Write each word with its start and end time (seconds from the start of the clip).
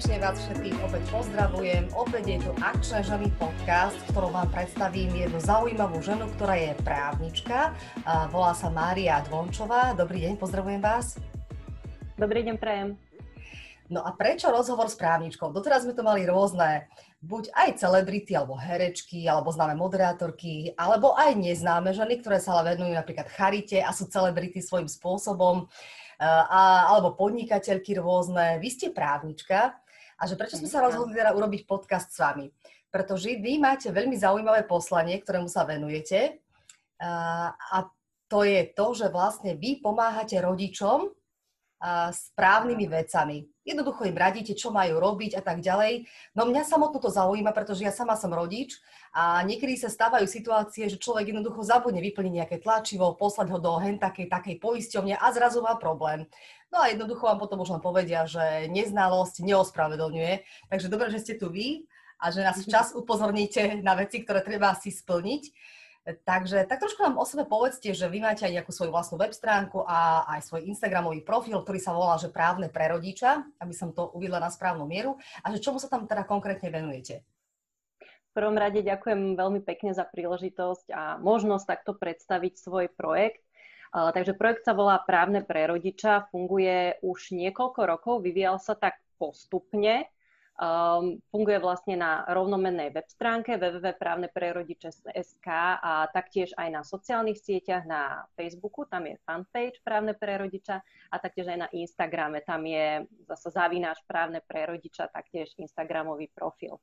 srdečne 0.00 0.24
vás 0.24 0.40
všetkých 0.40 0.80
opäť 0.80 1.04
pozdravujem. 1.12 1.84
Opäť 1.92 2.24
je 2.24 2.38
tu 2.40 2.50
Akčné 2.64 3.04
ženy 3.04 3.28
podcast, 3.36 3.92
v 4.00 4.08
ktorom 4.08 4.32
vám 4.32 4.48
predstavím 4.48 5.12
jednu 5.12 5.36
zaujímavú 5.44 6.00
ženu, 6.00 6.24
ktorá 6.40 6.56
je 6.56 6.72
právnička. 6.80 7.76
Volá 8.32 8.56
sa 8.56 8.72
Mária 8.72 9.20
Dvončová. 9.28 9.92
Dobrý 9.92 10.24
deň, 10.24 10.40
pozdravujem 10.40 10.80
vás. 10.80 11.20
Dobrý 12.16 12.40
deň, 12.48 12.56
prajem. 12.56 12.96
No 13.92 14.00
a 14.00 14.16
prečo 14.16 14.48
rozhovor 14.48 14.88
s 14.88 14.96
právničkou? 14.96 15.52
Doteraz 15.52 15.84
sme 15.84 15.92
to 15.92 16.00
mali 16.00 16.24
rôzne, 16.24 16.88
buď 17.20 17.52
aj 17.52 17.84
celebrity, 17.84 18.32
alebo 18.32 18.56
herečky, 18.56 19.28
alebo 19.28 19.52
známe 19.52 19.76
moderátorky, 19.76 20.72
alebo 20.80 21.12
aj 21.12 21.36
neznáme 21.36 21.92
ženy, 21.92 22.24
ktoré 22.24 22.40
sa 22.40 22.56
ale 22.56 22.72
venujú 22.72 22.96
napríklad 22.96 23.28
charite 23.36 23.84
a 23.84 23.92
sú 23.92 24.08
celebrity 24.08 24.64
svojím 24.64 24.88
spôsobom 24.88 25.68
a, 26.16 26.88
alebo 26.88 27.12
podnikateľky 27.20 28.00
rôzne. 28.00 28.56
Vy 28.64 28.68
ste 28.72 28.88
právnička 28.96 29.76
a 30.20 30.22
že 30.28 30.36
prečo 30.36 30.60
sme 30.60 30.68
sa 30.68 30.84
rozhodli 30.84 31.16
teda 31.16 31.32
urobiť 31.32 31.64
podcast 31.64 32.12
s 32.12 32.20
vami? 32.20 32.52
Pretože 32.92 33.40
vy 33.40 33.56
máte 33.56 33.88
veľmi 33.88 34.20
zaujímavé 34.20 34.68
poslanie, 34.68 35.16
ktorému 35.16 35.48
sa 35.48 35.64
venujete 35.64 36.44
a 37.00 37.88
to 38.28 38.44
je 38.44 38.68
to, 38.76 38.86
že 38.92 39.08
vlastne 39.08 39.56
vy 39.56 39.80
pomáhate 39.80 40.36
rodičom 40.38 41.08
správnymi 42.12 42.86
vecami. 42.92 43.48
Jednoducho 43.64 44.04
im 44.04 44.20
radíte, 44.20 44.52
čo 44.52 44.68
majú 44.68 45.00
robiť 45.00 45.40
a 45.40 45.42
tak 45.42 45.64
ďalej. 45.64 46.04
No 46.36 46.44
mňa 46.44 46.68
samotno 46.68 47.00
to 47.00 47.08
zaujíma, 47.08 47.56
pretože 47.56 47.88
ja 47.88 47.94
sama 47.94 48.20
som 48.20 48.36
rodič 48.36 48.76
a 49.10 49.42
niekedy 49.42 49.74
sa 49.74 49.90
stávajú 49.90 50.22
situácie, 50.30 50.86
že 50.86 51.02
človek 51.02 51.34
jednoducho 51.34 51.66
zabudne 51.66 51.98
vyplniť 51.98 52.32
nejaké 52.32 52.56
tlačivo, 52.62 53.18
poslať 53.18 53.50
ho 53.50 53.58
do 53.58 53.74
hen 53.82 53.98
takej, 53.98 54.30
takej 54.30 54.62
poisťovne 54.62 55.18
a 55.18 55.26
zrazu 55.34 55.66
má 55.66 55.74
problém. 55.74 56.30
No 56.70 56.78
a 56.78 56.94
jednoducho 56.94 57.26
vám 57.26 57.42
potom 57.42 57.58
už 57.58 57.74
len 57.74 57.82
povedia, 57.82 58.22
že 58.30 58.70
neznalosť 58.70 59.42
neospravedlňuje. 59.42 60.32
Takže 60.70 60.86
dobre, 60.86 61.10
že 61.10 61.18
ste 61.18 61.34
tu 61.34 61.50
vy 61.50 61.90
a 62.22 62.30
že 62.30 62.46
nás 62.46 62.62
včas 62.62 62.94
upozorníte 62.94 63.82
na 63.82 63.98
veci, 63.98 64.22
ktoré 64.22 64.46
treba 64.46 64.78
si 64.78 64.94
splniť. 64.94 65.50
Takže 66.00 66.64
tak 66.70 66.80
trošku 66.80 67.02
nám 67.02 67.18
o 67.18 67.26
sebe 67.26 67.44
povedzte, 67.44 67.92
že 67.92 68.08
vy 68.08 68.22
máte 68.24 68.46
aj 68.46 68.62
nejakú 68.62 68.72
svoju 68.72 68.94
vlastnú 68.94 69.20
web 69.20 69.34
stránku 69.34 69.84
a 69.84 70.24
aj 70.38 70.48
svoj 70.48 70.64
Instagramový 70.70 71.26
profil, 71.26 71.60
ktorý 71.60 71.82
sa 71.82 71.92
volá, 71.92 72.16
že 72.16 72.32
právne 72.32 72.70
pre 72.70 72.88
rodiča, 72.88 73.44
aby 73.58 73.74
som 73.74 73.90
to 73.92 74.08
uvidela 74.14 74.40
na 74.40 74.48
správnu 74.48 74.86
mieru 74.86 75.18
a 75.42 75.50
že 75.52 75.60
čomu 75.60 75.82
sa 75.82 75.90
tam 75.90 76.06
teda 76.06 76.24
konkrétne 76.24 76.70
venujete? 76.72 77.26
Prvom 78.30 78.54
rade 78.54 78.86
ďakujem 78.86 79.34
veľmi 79.34 79.60
pekne 79.66 79.90
za 79.90 80.06
príležitosť 80.06 80.86
a 80.94 81.18
možnosť 81.18 81.64
takto 81.66 81.98
predstaviť 81.98 82.54
svoj 82.54 82.86
projekt. 82.94 83.42
Takže 83.90 84.38
projekt 84.38 84.62
sa 84.62 84.70
volá 84.70 85.02
Právne 85.02 85.42
pre 85.42 85.66
rodiča, 85.66 86.30
funguje 86.30 87.02
už 87.02 87.34
niekoľko 87.34 87.80
rokov, 87.90 88.22
vyvíjal 88.22 88.62
sa 88.62 88.78
tak 88.78 89.02
postupne. 89.18 90.06
Um, 90.60 91.24
funguje 91.32 91.56
vlastne 91.56 91.96
na 91.96 92.20
rovnomennej 92.28 92.92
web 92.92 93.08
stránke 93.08 93.56
www.právneprerodiče.sk 93.56 95.48
a 95.80 96.04
taktiež 96.12 96.52
aj 96.52 96.68
na 96.68 96.84
sociálnych 96.84 97.40
sieťach, 97.40 97.88
na 97.88 98.28
Facebooku, 98.36 98.84
tam 98.84 99.08
je 99.08 99.16
fanpage 99.24 99.80
Právne 99.80 100.12
pre 100.12 100.36
rodiča 100.36 100.84
a 100.84 101.16
taktiež 101.16 101.48
aj 101.48 101.58
na 101.64 101.68
Instagrame, 101.72 102.44
tam 102.44 102.60
je 102.68 103.08
zase 103.24 103.48
zavináš 103.56 104.04
Právne 104.04 104.44
pre 104.44 104.68
rodiča, 104.68 105.08
taktiež 105.08 105.48
Instagramový 105.56 106.28
profil. 106.28 106.76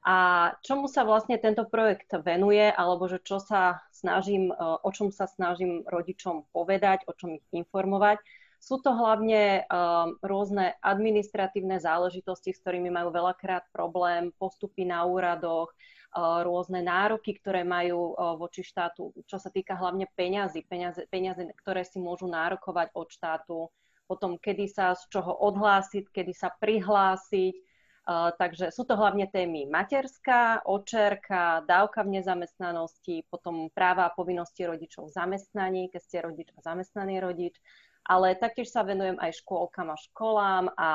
A 0.00 0.16
čomu 0.64 0.88
sa 0.88 1.04
vlastne 1.04 1.36
tento 1.36 1.68
projekt 1.68 2.08
venuje, 2.24 2.72
alebo 2.72 3.04
že 3.04 3.20
čo 3.20 3.36
sa 3.36 3.84
snažím, 3.92 4.48
o 4.58 4.90
čom 4.96 5.12
sa 5.12 5.28
snažím 5.28 5.84
rodičom 5.84 6.48
povedať, 6.56 7.04
o 7.04 7.12
čom 7.12 7.36
ich 7.36 7.44
informovať, 7.52 8.24
sú 8.60 8.76
to 8.84 8.92
hlavne 8.92 9.64
um, 9.64 10.20
rôzne 10.20 10.76
administratívne 10.84 11.80
záležitosti, 11.80 12.52
s 12.52 12.60
ktorými 12.60 12.92
majú 12.92 13.08
veľakrát 13.08 13.64
problém, 13.72 14.36
postupy 14.36 14.84
na 14.84 15.08
úradoch, 15.08 15.72
uh, 15.72 16.44
rôzne 16.44 16.84
nároky, 16.84 17.40
ktoré 17.40 17.64
majú 17.64 18.12
voči 18.36 18.60
štátu, 18.60 19.16
čo 19.24 19.40
sa 19.40 19.48
týka 19.48 19.80
hlavne 19.80 20.04
peňazí, 20.12 20.60
peniaze, 20.68 21.08
peniaze, 21.08 21.40
ktoré 21.64 21.88
si 21.88 21.96
môžu 21.96 22.28
nárokovať 22.28 22.92
od 22.92 23.08
štátu, 23.08 23.58
potom 24.04 24.36
kedy 24.36 24.68
sa 24.68 24.92
z 24.92 25.08
čoho 25.08 25.32
odhlásiť, 25.40 26.12
kedy 26.12 26.32
sa 26.36 26.52
prihlásiť. 26.52 27.69
Uh, 28.10 28.34
takže 28.34 28.74
sú 28.74 28.82
to 28.82 28.98
hlavne 28.98 29.30
témy 29.30 29.70
materská, 29.70 30.66
očerka, 30.66 31.62
dávka 31.62 32.02
v 32.02 32.18
nezamestnanosti, 32.18 33.22
potom 33.30 33.70
práva 33.70 34.10
a 34.10 34.14
povinnosti 34.18 34.66
rodičov 34.66 35.06
v 35.06 35.14
zamestnaní, 35.14 35.86
keď 35.94 36.00
ste 36.02 36.18
rodič 36.18 36.50
a 36.58 36.74
zamestnaný 36.74 37.22
rodič, 37.22 37.54
ale 38.02 38.34
taktiež 38.34 38.66
sa 38.66 38.82
venujem 38.82 39.14
aj 39.14 39.38
škôlkam 39.38 39.94
a 39.94 40.02
školám 40.10 40.64
a 40.74 40.90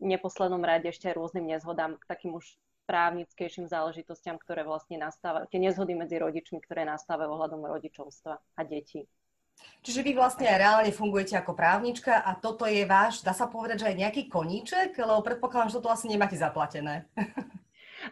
v 0.00 0.08
neposlednom 0.08 0.64
rade 0.64 0.88
ešte 0.88 1.12
aj 1.12 1.20
rôznym 1.20 1.52
nezhodám 1.52 2.00
k 2.00 2.08
takým 2.08 2.32
už 2.32 2.56
právnickejším 2.88 3.68
záležitostiam, 3.68 4.40
ktoré 4.40 4.64
vlastne 4.64 5.04
nastávajú, 5.04 5.52
tie 5.52 5.60
nezhody 5.60 5.92
medzi 5.92 6.16
rodičmi, 6.16 6.64
ktoré 6.64 6.88
nastávajú 6.88 7.28
ohľadom 7.28 7.60
rodičovstva 7.60 8.40
a 8.40 8.60
detí. 8.64 9.04
Čiže 9.82 10.06
vy 10.06 10.14
vlastne 10.14 10.46
reálne 10.46 10.94
fungujete 10.94 11.34
ako 11.34 11.58
právnička 11.58 12.22
a 12.22 12.38
toto 12.38 12.70
je 12.70 12.86
váš, 12.86 13.26
dá 13.26 13.34
sa 13.34 13.50
povedať, 13.50 13.82
že 13.82 13.88
aj 13.90 13.96
nejaký 13.98 14.22
koníček, 14.30 14.94
lebo 14.94 15.26
predpokladám, 15.26 15.74
že 15.74 15.76
toto 15.82 15.90
asi 15.90 16.06
nemáte 16.06 16.38
zaplatené. 16.38 17.10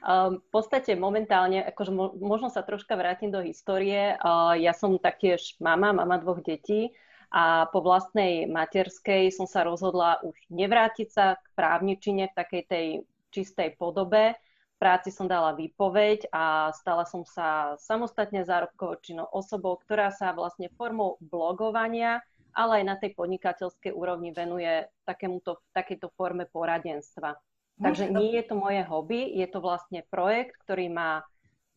Um, 0.03 0.43
v 0.43 0.49
podstate 0.51 0.99
momentálne, 0.99 1.63
akože 1.63 1.95
možno 2.19 2.51
sa 2.51 2.67
troška 2.67 2.99
vrátim 2.99 3.31
do 3.31 3.39
histórie. 3.39 4.19
Uh, 4.19 4.59
ja 4.59 4.75
som 4.75 4.99
taktiež 4.99 5.55
mama, 5.63 5.95
mama 5.95 6.19
dvoch 6.19 6.43
detí 6.43 6.91
a 7.31 7.71
po 7.71 7.79
vlastnej 7.79 8.51
materskej 8.51 9.31
som 9.31 9.47
sa 9.47 9.63
rozhodla 9.63 10.19
už 10.27 10.35
nevrátiť 10.51 11.09
sa 11.15 11.39
k 11.39 11.47
právničine 11.55 12.35
v 12.35 12.35
takej 12.35 12.63
tej 12.67 12.87
čistej 13.31 13.79
podobe. 13.79 14.35
Práci 14.81 15.13
som 15.13 15.29
dala 15.29 15.53
výpoveď 15.53 16.33
a 16.33 16.73
stala 16.73 17.05
som 17.05 17.21
sa 17.21 17.77
samostatne 17.77 18.41
zárobkovo 18.49 18.97
činnou 19.05 19.29
osobou, 19.29 19.77
ktorá 19.77 20.09
sa 20.09 20.33
vlastne 20.33 20.73
formou 20.73 21.21
blogovania, 21.21 22.25
ale 22.57 22.81
aj 22.81 22.85
na 22.89 22.97
tej 22.97 23.13
podnikateľskej 23.13 23.93
úrovni 23.93 24.33
venuje 24.33 24.89
takémuto, 25.05 25.61
takejto 25.77 26.09
forme 26.17 26.49
poradenstva. 26.49 27.37
Takže 27.77 28.09
nie 28.09 28.41
je 28.41 28.45
to 28.49 28.57
moje 28.57 28.81
hobby, 28.89 29.37
je 29.37 29.45
to 29.53 29.61
vlastne 29.61 30.01
projekt, 30.09 30.57
ktorý 30.65 30.89
má 30.89 31.29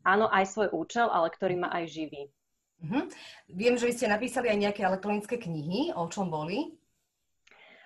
áno 0.04 0.32
aj 0.32 0.48
svoj 0.52 0.70
účel, 0.72 1.08
ale 1.12 1.32
ktorý 1.32 1.60
má 1.60 1.76
aj 1.76 1.92
živý. 1.92 2.32
Uh-huh. 2.84 3.08
Viem, 3.48 3.80
že 3.80 3.88
vy 3.88 3.94
ste 3.96 4.12
napísali 4.12 4.52
aj 4.52 4.60
nejaké 4.60 4.82
elektronické 4.84 5.40
knihy. 5.40 5.96
O 5.96 6.08
čom 6.12 6.28
boli? 6.28 6.76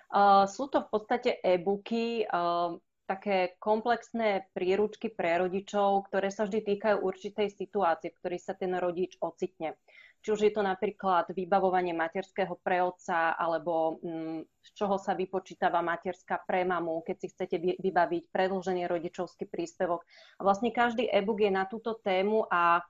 Uh, 0.09 0.49
sú 0.49 0.65
to 0.71 0.81
v 0.81 0.89
podstate 0.89 1.29
e-booky, 1.45 2.25
uh, 2.25 2.73
také 3.07 3.55
komplexné 3.63 4.51
príručky 4.51 5.07
pre 5.07 5.39
rodičov, 5.39 6.11
ktoré 6.11 6.27
sa 6.27 6.43
vždy 6.43 6.59
týkajú 6.75 6.97
určitej 6.99 7.47
situácie, 7.55 8.11
v 8.11 8.19
ktorej 8.19 8.41
sa 8.43 8.53
ten 8.53 8.75
rodič 8.75 9.15
ocitne. 9.23 9.79
Či 10.19 10.27
už 10.35 10.41
je 10.43 10.51
to 10.51 10.59
napríklad 10.59 11.31
vybavovanie 11.31 11.95
materského 11.95 12.59
pre 12.59 12.83
otca, 12.83 13.31
alebo 13.39 14.03
mm, 14.03 14.43
z 14.59 14.69
čoho 14.75 14.99
sa 14.99 15.15
vypočítava 15.15 15.79
materská 15.79 16.43
pre 16.43 16.67
mamu, 16.67 16.99
keď 17.07 17.15
si 17.15 17.27
chcete 17.31 17.79
vybaviť 17.79 18.27
predlžený 18.27 18.91
rodičovský 18.91 19.47
príspevok. 19.47 20.03
A 20.35 20.43
vlastne 20.43 20.75
každý 20.75 21.07
e-book 21.07 21.39
je 21.39 21.51
na 21.53 21.63
túto 21.63 21.95
tému 22.03 22.43
a 22.51 22.83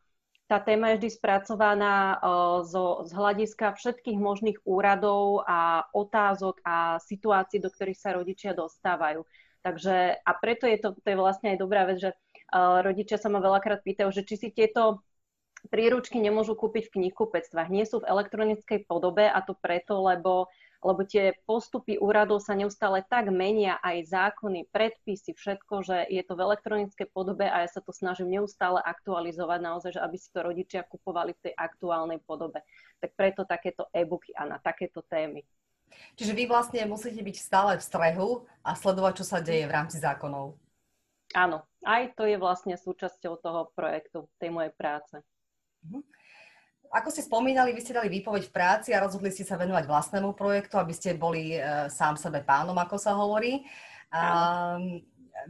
tá 0.48 0.64
téma 0.64 0.96
je 0.96 1.04
vždy 1.04 1.10
spracovaná 1.12 2.24
zo, 2.64 3.04
z 3.04 3.12
hľadiska 3.12 3.76
všetkých 3.76 4.16
možných 4.16 4.58
úradov 4.64 5.44
a 5.44 5.84
otázok 5.92 6.64
a 6.64 7.04
situácií, 7.04 7.60
do 7.60 7.68
ktorých 7.68 8.00
sa 8.00 8.16
rodičia 8.16 8.56
dostávajú. 8.56 9.28
Takže 9.68 10.24
a 10.24 10.32
preto 10.40 10.64
je 10.64 10.80
to, 10.80 10.96
to 10.96 11.08
je 11.12 11.20
vlastne 11.20 11.52
aj 11.52 11.60
dobrá 11.60 11.84
vec, 11.84 12.00
že 12.00 12.16
uh, 12.16 12.80
rodičia 12.80 13.20
sa 13.20 13.28
ma 13.28 13.44
veľakrát 13.44 13.84
pýtajú, 13.84 14.16
že 14.16 14.24
či 14.24 14.40
si 14.40 14.48
tieto 14.56 15.04
príručky 15.68 16.24
nemôžu 16.24 16.56
kúpiť 16.56 16.88
v 16.88 17.04
knihkupectvách. 17.04 17.68
Nie 17.68 17.84
sú 17.84 18.00
v 18.00 18.08
elektronickej 18.08 18.88
podobe 18.88 19.28
a 19.28 19.44
to 19.44 19.60
preto, 19.60 20.00
lebo 20.00 20.48
lebo 20.86 21.02
tie 21.02 21.34
postupy 21.50 21.98
úradov 21.98 22.38
sa 22.38 22.54
neustále 22.54 23.02
tak 23.10 23.34
menia, 23.34 23.82
aj 23.82 24.14
zákony, 24.14 24.70
predpisy, 24.70 25.34
všetko, 25.34 25.82
že 25.82 26.06
je 26.06 26.22
to 26.22 26.38
v 26.38 26.44
elektronickej 26.54 27.08
podobe 27.10 27.50
a 27.50 27.66
ja 27.66 27.70
sa 27.70 27.82
to 27.82 27.90
snažím 27.90 28.38
neustále 28.38 28.78
aktualizovať 28.86 29.60
naozaj, 29.60 29.92
že 29.98 30.04
aby 30.06 30.18
si 30.22 30.30
to 30.30 30.46
rodičia 30.46 30.86
kupovali 30.86 31.34
v 31.34 31.50
tej 31.50 31.54
aktuálnej 31.58 32.22
podobe. 32.22 32.62
Tak 33.02 33.10
preto 33.18 33.42
takéto 33.50 33.90
e-booky 33.90 34.38
a 34.38 34.46
na 34.46 34.58
takéto 34.62 35.02
témy. 35.02 35.42
Čiže 36.18 36.34
vy 36.34 36.50
vlastne 36.50 36.82
musíte 36.90 37.22
byť 37.22 37.38
stále 37.38 37.72
v 37.78 37.86
strehu 37.86 38.30
a 38.66 38.74
sledovať, 38.74 39.22
čo 39.22 39.26
sa 39.26 39.38
deje 39.44 39.70
v 39.70 39.76
rámci 39.76 40.02
zákonov. 40.02 40.58
Áno, 41.36 41.68
aj 41.84 42.16
to 42.16 42.24
je 42.24 42.40
vlastne 42.40 42.76
súčasťou 42.80 43.38
toho 43.44 43.70
projektu, 43.76 44.32
tej 44.40 44.50
mojej 44.50 44.72
práce. 44.74 45.20
Uh-huh. 45.84 46.02
Ako 46.88 47.12
ste 47.12 47.28
spomínali, 47.28 47.76
vy 47.76 47.84
ste 47.84 47.98
dali 47.98 48.08
výpoveď 48.08 48.48
v 48.48 48.56
práci 48.56 48.90
a 48.96 49.04
rozhodli 49.04 49.28
ste 49.28 49.44
sa 49.44 49.60
venovať 49.60 49.84
vlastnému 49.84 50.32
projektu, 50.40 50.80
aby 50.80 50.94
ste 50.96 51.20
boli 51.20 51.60
e, 51.60 51.92
sám 51.92 52.16
sebe 52.16 52.40
pánom, 52.48 52.76
ako 52.80 52.96
sa 52.96 53.12
hovorí. 53.12 53.68
A, 54.08 54.80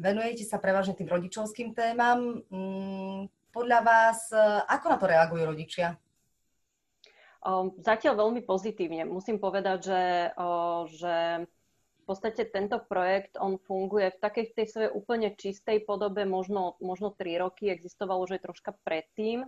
venujete 0.01 0.43
sa 0.49 0.57
prevažne 0.57 0.97
tým 0.97 1.07
rodičovským 1.07 1.77
témam. 1.77 2.41
Mm, 2.49 3.29
podľa 3.53 3.79
vás, 3.85 4.33
e, 4.33 4.41
ako 4.65 4.85
na 4.89 4.97
to 4.97 5.05
reagujú 5.05 5.43
rodičia? 5.45 5.93
O, 7.47 7.71
zatiaľ 7.79 8.27
veľmi 8.27 8.43
pozitívne. 8.43 9.07
Musím 9.07 9.39
povedať, 9.39 9.87
že, 9.87 10.03
že 10.99 11.15
podstate 12.07 12.47
tento 12.47 12.79
projekt, 12.79 13.35
on 13.35 13.59
funguje 13.59 14.15
v 14.15 14.21
takej 14.23 14.55
tej 14.55 14.67
svojej 14.71 14.91
úplne 14.95 15.35
čistej 15.35 15.83
podobe, 15.83 16.23
možno, 16.23 16.79
možno 16.79 17.11
3 17.11 17.43
roky, 17.43 17.67
existoval 17.67 18.23
už 18.23 18.39
aj 18.39 18.41
troška 18.47 18.71
predtým. 18.87 19.43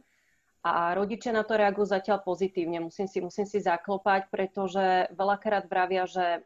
A 0.60 0.92
rodičia 0.92 1.32
na 1.32 1.48
to 1.48 1.56
reagujú 1.56 1.88
zatiaľ 1.88 2.20
pozitívne. 2.20 2.84
Musím 2.84 3.08
si, 3.08 3.24
musím 3.24 3.48
si 3.48 3.64
zaklopať, 3.64 4.28
pretože 4.28 5.08
veľakrát 5.16 5.72
vravia, 5.72 6.04
že 6.04 6.44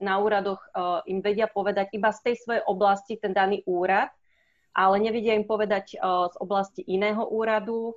na 0.00 0.16
úradoch 0.16 0.64
im 1.04 1.20
vedia 1.20 1.44
povedať 1.44 1.92
iba 1.92 2.08
z 2.08 2.32
tej 2.32 2.34
svojej 2.40 2.62
oblasti 2.64 3.20
ten 3.20 3.36
daný 3.36 3.60
úrad, 3.68 4.08
ale 4.72 4.96
nevedia 4.96 5.36
im 5.36 5.44
povedať 5.44 6.00
z 6.00 6.36
oblasti 6.40 6.80
iného 6.88 7.20
úradu, 7.28 7.92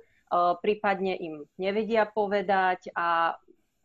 prípadne 0.62 1.14
im 1.18 1.46
nevedia 1.58 2.08
povedať 2.08 2.90
a 2.94 3.38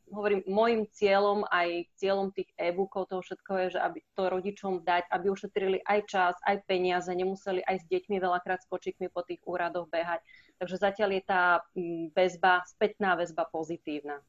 hovorím, 0.09 0.41
môjim 0.49 0.81
cieľom 0.89 1.45
aj 1.47 1.85
cieľom 2.01 2.33
tých 2.33 2.49
e-bookov 2.57 3.09
toho 3.09 3.21
všetko 3.21 3.51
je, 3.61 3.67
že 3.77 3.79
aby 3.79 3.99
to 4.17 4.23
rodičom 4.29 4.73
dať, 4.81 5.05
aby 5.13 5.25
ušetrili 5.29 5.79
aj 5.85 5.99
čas, 6.09 6.35
aj 6.45 6.65
peniaze, 6.65 7.09
nemuseli 7.09 7.61
aj 7.65 7.85
s 7.85 7.85
deťmi 7.87 8.17
veľakrát 8.17 8.61
s 8.65 8.69
kočikmi 8.69 9.13
po 9.13 9.21
tých 9.21 9.41
úradoch 9.45 9.85
behať. 9.89 10.21
Takže 10.57 10.75
zatiaľ 10.81 11.09
je 11.15 11.23
tá 11.23 11.43
mm, 11.77 12.11
väzba, 12.17 12.65
spätná 12.65 13.15
väzba 13.15 13.47
pozitívna. 13.47 14.19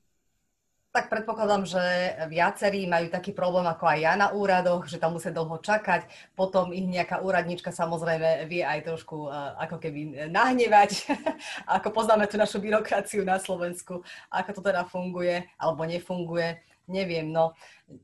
Tak 0.90 1.06
predpokladám, 1.06 1.70
že 1.70 1.82
viacerí 2.26 2.82
majú 2.90 3.06
taký 3.14 3.30
problém 3.30 3.62
ako 3.62 3.86
aj 3.86 3.98
ja 4.02 4.12
na 4.18 4.34
úradoch, 4.34 4.90
že 4.90 4.98
tam 4.98 5.14
musia 5.14 5.30
dlho 5.30 5.62
čakať. 5.62 6.10
Potom 6.34 6.74
ich 6.74 6.82
nejaká 6.82 7.22
úradnička 7.22 7.70
samozrejme 7.70 8.50
vie 8.50 8.66
aj 8.66 8.90
trošku 8.90 9.30
uh, 9.30 9.54
ako 9.62 9.78
keby 9.78 10.26
nahnevať, 10.34 11.06
ako 11.78 11.94
poznáme 11.94 12.26
tú 12.26 12.42
našu 12.42 12.58
byrokraciu 12.58 13.22
na 13.22 13.38
Slovensku, 13.38 14.02
ako 14.34 14.50
to 14.50 14.60
teda 14.66 14.82
funguje 14.82 15.46
alebo 15.62 15.86
nefunguje. 15.86 16.58
Neviem, 16.90 17.30
no. 17.30 17.54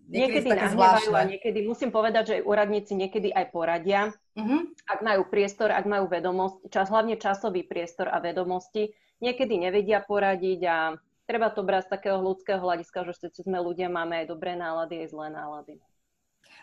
Niekedy, 0.07 0.47
niekedy 0.47 0.55
nahnevajú 0.55 1.11
a 1.19 1.23
niekedy, 1.27 1.59
musím 1.67 1.91
povedať, 1.91 2.39
že 2.39 2.47
úradníci 2.47 2.95
niekedy 2.95 3.35
aj 3.35 3.51
poradia, 3.51 4.15
uh-huh. 4.39 4.63
ak 4.87 5.03
majú 5.03 5.27
priestor, 5.27 5.75
ak 5.75 5.91
majú 5.91 6.07
vedomosť, 6.07 6.71
čas, 6.71 6.87
hlavne 6.87 7.19
časový 7.19 7.67
priestor 7.67 8.07
a 8.15 8.23
vedomosti, 8.23 8.95
niekedy 9.19 9.59
nevedia 9.59 9.99
poradiť 10.07 10.61
a 10.71 10.77
treba 11.27 11.51
to 11.51 11.67
brať 11.67 11.91
z 11.91 11.93
takého 11.93 12.19
ľudského 12.23 12.63
hľadiska, 12.63 13.07
že 13.13 13.31
sme 13.43 13.59
ľudia, 13.61 13.91
máme 13.91 14.25
aj 14.25 14.31
dobré 14.31 14.55
nálady, 14.55 15.05
aj 15.05 15.09
zlé 15.13 15.27
nálady. 15.35 15.75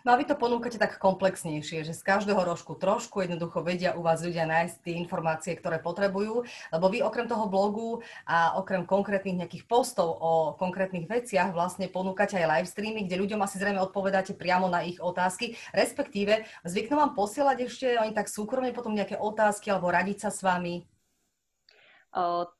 No 0.03 0.11
a 0.11 0.19
vy 0.19 0.27
to 0.27 0.35
ponúkate 0.35 0.75
tak 0.75 0.99
komplexnejšie, 0.99 1.87
že 1.87 1.95
z 1.95 2.03
každého 2.03 2.43
rožku 2.43 2.75
trošku 2.75 3.23
jednoducho 3.23 3.63
vedia 3.63 3.95
u 3.95 4.03
vás 4.03 4.19
ľudia 4.19 4.43
nájsť 4.43 4.83
tie 4.83 4.99
informácie, 4.99 5.55
ktoré 5.55 5.79
potrebujú, 5.79 6.43
lebo 6.75 6.85
vy 6.91 6.99
okrem 6.99 7.23
toho 7.23 7.47
blogu 7.47 8.03
a 8.27 8.59
okrem 8.59 8.83
konkrétnych 8.83 9.39
nejakých 9.39 9.63
postov 9.63 10.19
o 10.19 10.59
konkrétnych 10.59 11.07
veciach 11.07 11.55
vlastne 11.55 11.87
ponúkate 11.87 12.35
aj 12.35 12.51
live 12.51 12.67
streamy, 12.67 13.07
kde 13.07 13.15
ľuďom 13.15 13.47
asi 13.47 13.55
zrejme 13.55 13.79
odpovedáte 13.79 14.35
priamo 14.35 14.67
na 14.67 14.83
ich 14.83 14.99
otázky, 14.99 15.55
respektíve 15.71 16.43
zvyknú 16.67 16.99
vám 16.99 17.15
posielať 17.15 17.57
ešte 17.63 17.87
oni 17.95 18.11
tak 18.11 18.27
súkromne 18.27 18.75
potom 18.75 18.91
nejaké 18.91 19.15
otázky 19.15 19.71
alebo 19.71 19.87
radiť 19.87 20.27
sa 20.27 20.29
s 20.35 20.43
vami. 20.43 20.83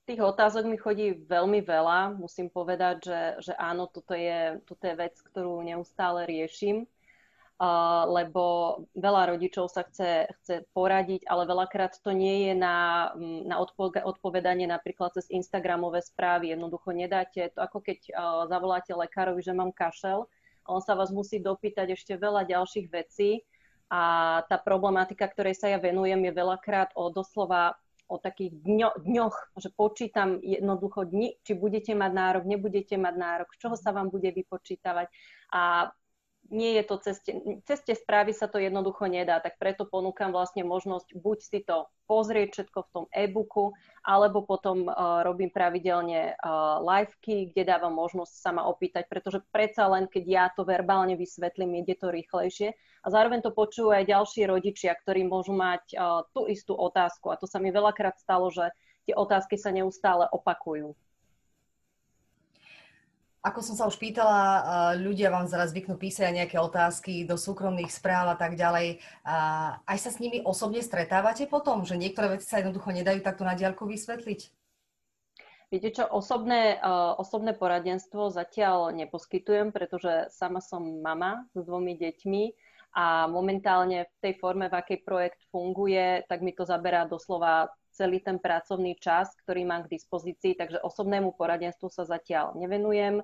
Tých 0.10 0.18
otázok 0.18 0.66
mi 0.66 0.82
chodí 0.82 1.14
veľmi 1.14 1.62
veľa. 1.62 2.18
Musím 2.18 2.50
povedať, 2.50 2.96
že, 3.06 3.22
že 3.38 3.54
áno, 3.54 3.86
toto 3.86 4.18
je, 4.18 4.58
toto 4.66 4.90
je 4.90 4.98
vec, 4.98 5.14
ktorú 5.14 5.62
neustále 5.62 6.26
riešim, 6.26 6.90
lebo 8.10 8.44
veľa 8.98 9.38
rodičov 9.38 9.70
sa 9.70 9.86
chce, 9.86 10.26
chce 10.42 10.66
poradiť, 10.74 11.30
ale 11.30 11.46
veľakrát 11.46 12.02
to 12.02 12.10
nie 12.18 12.50
je 12.50 12.54
na, 12.58 13.14
na 13.46 13.62
odpovedanie 14.02 14.66
napríklad 14.66 15.14
cez 15.14 15.30
Instagramové 15.30 16.02
správy. 16.02 16.50
Jednoducho 16.50 16.90
nedáte 16.90 17.54
to, 17.54 17.62
ako 17.62 17.86
keď 17.86 18.10
zavoláte 18.50 18.90
lekárovi, 18.98 19.46
že 19.46 19.54
mám 19.54 19.70
kašel. 19.70 20.26
On 20.66 20.82
sa 20.82 20.98
vás 20.98 21.14
musí 21.14 21.38
dopýtať 21.38 21.94
ešte 21.94 22.18
veľa 22.18 22.50
ďalších 22.50 22.90
vecí 22.90 23.46
a 23.94 24.42
tá 24.50 24.58
problematika, 24.58 25.30
ktorej 25.30 25.54
sa 25.54 25.70
ja 25.70 25.78
venujem, 25.78 26.26
je 26.26 26.34
veľakrát 26.34 26.98
o 26.98 27.14
doslova 27.14 27.78
o 28.14 28.22
takých 28.22 28.54
dňo, 28.62 28.90
dňoch, 29.02 29.36
že 29.58 29.74
počítam 29.74 30.38
jednoducho 30.46 31.10
dni, 31.10 31.42
či 31.42 31.58
budete 31.58 31.98
mať 31.98 32.12
nárok, 32.14 32.44
nebudete 32.46 32.94
mať 33.02 33.16
nárok, 33.18 33.50
z 33.58 33.66
čoho 33.66 33.76
sa 33.76 33.90
vám 33.90 34.14
bude 34.14 34.30
vypočítavať. 34.30 35.10
A 35.50 35.90
nie 36.52 36.76
je 36.76 36.84
to 36.84 36.96
ceste, 37.00 37.32
ceste 37.64 37.94
správy 37.96 38.36
sa 38.36 38.52
to 38.52 38.60
jednoducho 38.60 39.08
nedá, 39.08 39.40
tak 39.40 39.56
preto 39.56 39.88
ponúkam 39.88 40.36
vlastne 40.36 40.68
možnosť 40.68 41.16
buď 41.16 41.38
si 41.40 41.60
to 41.64 41.88
pozrieť 42.04 42.48
všetko 42.52 42.80
v 42.84 42.92
tom 42.92 43.06
e-booku, 43.16 43.72
alebo 44.04 44.44
potom 44.44 44.86
uh, 44.86 45.24
robím 45.24 45.48
pravidelne 45.48 46.36
uh, 46.36 46.84
liveky, 46.84 47.56
kde 47.56 47.64
dávam 47.64 47.96
možnosť 47.96 48.34
sa 48.36 48.52
ma 48.52 48.68
opýtať, 48.68 49.08
pretože 49.08 49.40
predsa 49.56 49.88
len, 49.88 50.12
keď 50.12 50.24
ja 50.28 50.46
to 50.52 50.68
verbálne 50.68 51.16
vysvetlím, 51.16 51.80
ide 51.80 51.96
to 51.96 52.12
rýchlejšie. 52.12 52.76
A 53.04 53.08
zároveň 53.08 53.44
to 53.44 53.56
počujú 53.56 53.96
aj 53.96 54.08
ďalší 54.08 54.48
rodičia, 54.48 54.96
ktorí 54.96 55.24
môžu 55.24 55.56
mať 55.56 55.96
uh, 55.96 56.28
tú 56.36 56.48
istú 56.52 56.76
otázku. 56.76 57.32
A 57.32 57.40
to 57.40 57.48
sa 57.48 57.64
mi 57.64 57.72
veľakrát 57.72 58.20
stalo, 58.20 58.52
že 58.52 58.72
tie 59.08 59.16
otázky 59.16 59.56
sa 59.56 59.72
neustále 59.72 60.28
opakujú. 60.32 60.96
Ako 63.44 63.60
som 63.60 63.76
sa 63.76 63.92
už 63.92 64.00
pýtala, 64.00 64.64
ľudia 64.96 65.28
vám 65.28 65.52
zaraz 65.52 65.76
zvyknú 65.76 66.00
písať 66.00 66.32
nejaké 66.32 66.56
otázky 66.64 67.28
do 67.28 67.36
súkromných 67.36 67.92
správ 67.92 68.32
a 68.32 68.40
tak 68.40 68.56
ďalej. 68.56 69.04
Aj 69.84 69.98
sa 70.00 70.16
s 70.16 70.24
nimi 70.24 70.40
osobne 70.48 70.80
stretávate 70.80 71.44
potom, 71.52 71.84
že 71.84 72.00
niektoré 72.00 72.40
veci 72.40 72.48
sa 72.48 72.64
jednoducho 72.64 72.96
nedajú 72.96 73.20
takto 73.20 73.44
na 73.44 73.52
diaľku 73.52 73.84
vysvetliť? 73.84 74.48
Viete 75.76 75.90
čo, 75.92 76.08
osobné, 76.08 76.80
osobné 77.20 77.52
poradenstvo 77.52 78.32
zatiaľ 78.32 78.96
neposkytujem, 78.96 79.76
pretože 79.76 80.32
sama 80.32 80.64
som 80.64 81.04
mama 81.04 81.44
s 81.52 81.68
dvomi 81.68 82.00
deťmi 82.00 82.44
a 82.96 83.28
momentálne 83.28 84.08
v 84.08 84.16
tej 84.24 84.34
forme, 84.40 84.72
v 84.72 84.78
akej 84.80 85.04
projekt 85.04 85.44
funguje, 85.52 86.24
tak 86.32 86.46
mi 86.46 86.56
to 86.56 86.64
zaberá 86.64 87.10
doslova 87.10 87.74
celý 87.94 88.20
ten 88.20 88.42
pracovný 88.42 88.98
čas, 88.98 89.32
ktorý 89.46 89.64
mám 89.64 89.86
k 89.86 89.96
dispozícii, 89.96 90.58
takže 90.58 90.82
osobnému 90.82 91.38
poradenstvu 91.38 91.88
sa 91.94 92.04
zatiaľ 92.04 92.58
nevenujem. 92.58 93.22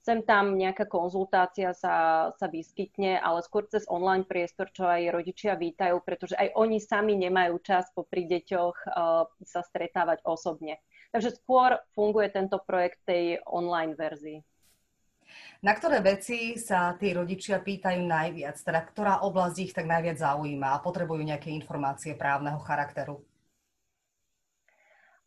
Sem 0.00 0.24
tam 0.24 0.56
nejaká 0.56 0.88
konzultácia 0.88 1.76
sa, 1.76 2.28
sa 2.32 2.46
vyskytne, 2.48 3.20
ale 3.20 3.44
skôr 3.44 3.68
cez 3.68 3.84
online 3.84 4.24
priestor, 4.24 4.72
čo 4.72 4.88
aj 4.88 5.12
rodičia 5.12 5.60
vítajú, 5.60 6.00
pretože 6.00 6.32
aj 6.40 6.56
oni 6.56 6.80
sami 6.80 7.20
nemajú 7.20 7.60
čas 7.60 7.92
popri 7.92 8.24
deťoch 8.24 8.76
uh, 8.88 9.28
sa 9.44 9.60
stretávať 9.60 10.24
osobne. 10.24 10.80
Takže 11.12 11.36
skôr 11.36 11.76
funguje 11.92 12.32
tento 12.32 12.56
projekt 12.64 13.04
tej 13.04 13.44
online 13.44 13.92
verzii. 13.92 14.40
Na 15.60 15.76
ktoré 15.76 16.00
veci 16.00 16.56
sa 16.56 16.96
tí 16.96 17.12
rodičia 17.12 17.60
pýtajú 17.60 18.00
najviac? 18.00 18.56
Teda 18.56 18.80
ktorá 18.80 19.20
oblasť 19.20 19.56
ich 19.60 19.72
tak 19.76 19.84
najviac 19.84 20.16
zaujíma 20.16 20.74
a 20.74 20.82
potrebujú 20.82 21.20
nejaké 21.20 21.52
informácie 21.52 22.16
právneho 22.16 22.56
charakteru? 22.64 23.20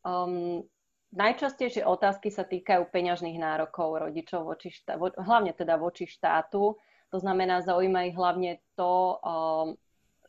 Um, 0.03 0.67
najčastejšie 1.15 1.87
otázky 1.87 2.27
sa 2.27 2.43
týkajú 2.43 2.91
peňažných 2.91 3.39
nárokov 3.39 4.03
rodičov, 4.03 4.43
voči 4.43 4.69
štá- 4.73 4.99
vo, 4.99 5.13
hlavne 5.15 5.55
teda 5.55 5.79
voči 5.79 6.03
štátu. 6.09 6.75
To 7.13 7.17
znamená, 7.21 7.61
zaujíma 7.63 8.09
ich 8.09 8.17
hlavne 8.17 8.59
to, 8.75 9.21
um, 9.21 9.67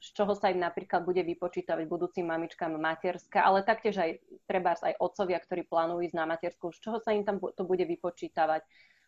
z 0.04 0.08
čoho 0.12 0.36
sa 0.36 0.52
im 0.52 0.60
napríklad 0.60 1.00
bude 1.00 1.24
vypočítavať 1.24 1.88
budúcim 1.88 2.28
mamičkám 2.28 2.76
materská, 2.76 3.40
ale 3.40 3.64
taktiež 3.64 3.96
aj 3.96 4.20
treba 4.44 4.76
aj 4.76 5.00
otcovia, 5.00 5.40
ktorí 5.40 5.64
plánujú 5.64 6.04
ísť 6.04 6.16
na 6.20 6.28
matersku, 6.28 6.76
z 6.76 6.78
čoho 6.84 7.00
sa 7.00 7.16
im 7.16 7.24
tam 7.24 7.40
to 7.40 7.64
bude 7.64 7.88
vypočítavať. 7.88 8.60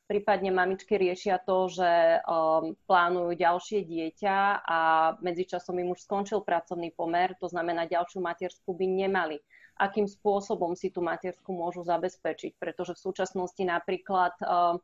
Prípadne 0.07 0.55
mamičky 0.55 0.97
riešia 0.97 1.43
to, 1.43 1.67
že 1.67 2.23
um, 2.25 2.79
plánujú 2.87 3.35
ďalšie 3.35 3.83
dieťa 3.85 4.65
a 4.65 4.79
medzičasom 5.19 5.77
im 5.83 5.93
už 5.93 6.07
skončil 6.07 6.47
pracovný 6.47 6.95
pomer, 6.95 7.35
to 7.43 7.51
znamená, 7.51 7.91
ďalšiu 7.91 8.23
matersku 8.23 8.71
by 8.71 8.87
nemali 8.87 9.43
akým 9.77 10.09
spôsobom 10.09 10.73
si 10.73 10.89
tú 10.89 11.05
matersku 11.05 11.53
môžu 11.53 11.85
zabezpečiť, 11.85 12.57
pretože 12.57 12.97
v 12.97 13.05
súčasnosti 13.13 13.61
napríklad 13.61 14.35
eh, 14.41 14.81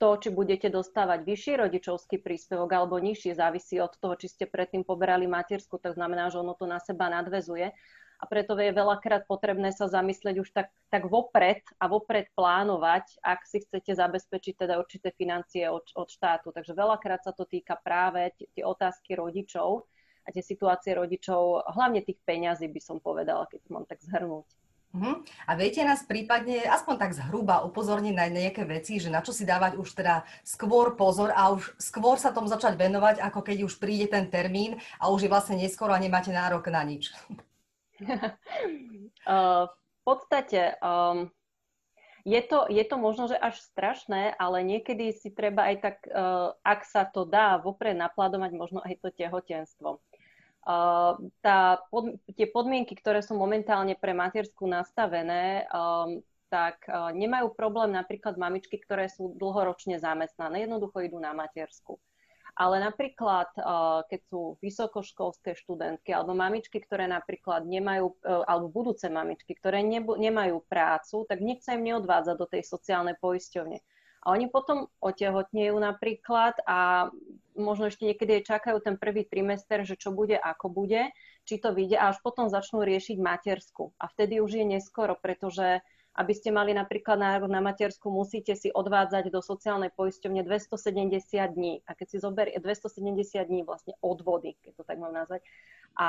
to, 0.00 0.08
či 0.16 0.32
budete 0.32 0.72
dostávať 0.72 1.28
vyšší 1.28 1.52
rodičovský 1.60 2.24
príspevok 2.24 2.72
alebo 2.72 2.96
nižší, 2.96 3.36
závisí 3.36 3.76
od 3.84 3.92
toho, 4.00 4.16
či 4.16 4.32
ste 4.32 4.44
predtým 4.48 4.80
poberali 4.80 5.28
matersku, 5.28 5.76
tak 5.76 5.92
znamená, 5.92 6.32
že 6.32 6.40
ono 6.40 6.56
to 6.56 6.64
na 6.64 6.80
seba 6.80 7.12
nadvezuje. 7.12 7.68
A 8.20 8.28
preto 8.28 8.52
je 8.52 8.72
veľakrát 8.72 9.24
potrebné 9.24 9.72
sa 9.72 9.88
zamyslieť 9.88 10.36
už 10.44 10.52
tak, 10.52 10.68
tak 10.92 11.08
vopred 11.08 11.64
a 11.80 11.88
vopred 11.88 12.28
plánovať, 12.36 13.16
ak 13.24 13.48
si 13.48 13.64
chcete 13.64 13.96
zabezpečiť 13.96 14.60
teda 14.60 14.76
určité 14.76 15.08
financie 15.16 15.68
od, 15.72 15.88
od 15.96 16.08
štátu. 16.08 16.52
Takže 16.52 16.76
veľakrát 16.76 17.24
sa 17.24 17.32
to 17.32 17.48
týka 17.48 17.80
práve 17.80 18.32
tie 18.36 18.64
otázky 18.64 19.16
rodičov, 19.16 19.88
a 20.24 20.28
tie 20.30 20.44
situácie 20.44 20.96
rodičov, 20.96 21.64
hlavne 21.72 22.04
tých 22.04 22.20
peňazí 22.22 22.68
by 22.68 22.80
som 22.80 22.96
povedala, 23.00 23.48
keď 23.48 23.60
to 23.64 23.70
mám 23.72 23.86
tak 23.88 24.00
zhrnúť. 24.04 24.46
Uh-huh. 24.90 25.22
A 25.46 25.54
viete 25.54 25.86
nás 25.86 26.02
prípadne 26.02 26.66
aspoň 26.66 26.98
tak 26.98 27.14
zhruba 27.14 27.62
upozorniť 27.62 28.10
na 28.10 28.26
nejaké 28.26 28.66
veci, 28.66 28.98
že 28.98 29.06
na 29.06 29.22
čo 29.22 29.30
si 29.30 29.46
dávať 29.46 29.78
už 29.78 29.86
teda 29.94 30.26
skôr 30.42 30.98
pozor 30.98 31.30
a 31.30 31.54
už 31.54 31.78
skôr 31.78 32.18
sa 32.18 32.34
tomu 32.34 32.50
začať 32.50 32.74
venovať, 32.74 33.22
ako 33.22 33.38
keď 33.46 33.70
už 33.70 33.78
príde 33.78 34.10
ten 34.10 34.26
termín 34.26 34.82
a 34.98 35.06
už 35.14 35.22
je 35.26 35.30
vlastne 35.30 35.54
neskoro 35.62 35.94
a 35.94 36.02
nemáte 36.02 36.34
nárok 36.34 36.74
na 36.74 36.82
nič. 36.82 37.14
uh, 38.02 39.70
v 39.70 40.00
podstate 40.02 40.74
um, 40.82 41.30
je 42.26 42.42
to, 42.42 42.66
je 42.66 42.82
to 42.82 42.96
možno, 42.98 43.30
že 43.30 43.38
až 43.38 43.62
strašné, 43.62 44.34
ale 44.42 44.66
niekedy 44.66 45.14
si 45.14 45.30
treba 45.30 45.70
aj 45.70 45.76
tak, 45.86 45.96
uh, 46.10 46.58
ak 46.66 46.82
sa 46.82 47.06
to 47.06 47.22
dá 47.22 47.62
vopred 47.62 47.94
napladovať, 47.94 48.50
možno 48.58 48.82
aj 48.82 48.98
to 49.06 49.14
tehotenstvo. 49.14 50.02
Tá, 51.40 51.80
pod, 51.88 52.20
tie 52.36 52.44
podmienky, 52.44 52.92
ktoré 52.92 53.24
sú 53.24 53.32
momentálne 53.32 53.96
pre 53.96 54.12
matersku 54.12 54.68
nastavené, 54.68 55.64
um, 55.72 56.20
tak 56.52 56.84
uh, 56.84 57.14
nemajú 57.16 57.56
problém 57.56 57.96
napríklad 57.96 58.36
mamičky, 58.36 58.76
ktoré 58.76 59.08
sú 59.08 59.32
dlhoročne 59.40 59.96
zamestnané. 59.96 60.68
Jednoducho 60.68 61.00
idú 61.00 61.16
na 61.16 61.32
matersku. 61.32 61.96
Ale 62.58 62.82
napríklad, 62.82 63.48
uh, 63.56 64.04
keď 64.10 64.20
sú 64.28 64.60
vysokoškolské 64.60 65.56
študentky 65.56 66.12
alebo 66.12 66.36
mamičky, 66.36 66.82
ktoré 66.82 67.08
napríklad 67.08 67.64
nemajú, 67.64 68.12
uh, 68.26 68.44
alebo 68.44 68.68
budúce 68.68 69.08
mamičky, 69.08 69.56
ktoré 69.56 69.80
nemajú 69.96 70.60
prácu, 70.68 71.24
tak 71.24 71.40
nič 71.40 71.64
sa 71.64 71.78
im 71.78 71.88
neodvádza 71.88 72.36
do 72.36 72.44
tej 72.44 72.68
sociálnej 72.68 73.16
poisťovne. 73.16 73.80
A 74.20 74.36
oni 74.36 74.52
potom 74.52 74.92
otehotnejú 75.00 75.80
napríklad 75.80 76.60
a 76.68 77.08
možno 77.56 77.88
ešte 77.88 78.04
niekedy 78.04 78.44
čakajú 78.44 78.80
ten 78.84 79.00
prvý 79.00 79.24
trimester, 79.24 79.84
že 79.84 79.96
čo 79.96 80.12
bude, 80.12 80.36
ako 80.36 80.68
bude, 80.68 81.08
či 81.48 81.56
to 81.56 81.72
vyjde 81.72 81.96
a 81.96 82.12
až 82.12 82.20
potom 82.20 82.52
začnú 82.52 82.84
riešiť 82.84 83.16
matersku. 83.16 83.96
A 83.96 84.12
vtedy 84.12 84.44
už 84.44 84.60
je 84.60 84.64
neskoro, 84.64 85.16
pretože 85.16 85.80
aby 86.18 86.32
ste 86.34 86.50
mali 86.50 86.74
napríklad 86.74 87.16
nárok 87.16 87.48
na 87.48 87.62
matersku, 87.62 88.10
musíte 88.10 88.58
si 88.58 88.68
odvádzať 88.68 89.30
do 89.30 89.38
sociálnej 89.38 89.94
poisťovne 89.94 90.42
270 90.42 91.54
dní. 91.54 91.80
A 91.86 91.94
keď 91.94 92.06
si 92.10 92.16
zoberie 92.18 92.58
270 92.58 93.46
dní 93.46 93.62
vlastne 93.62 93.94
odvody, 94.02 94.58
keď 94.58 94.72
to 94.74 94.82
tak 94.82 94.98
mám 94.98 95.14
nazvať. 95.14 95.46
A 95.94 96.08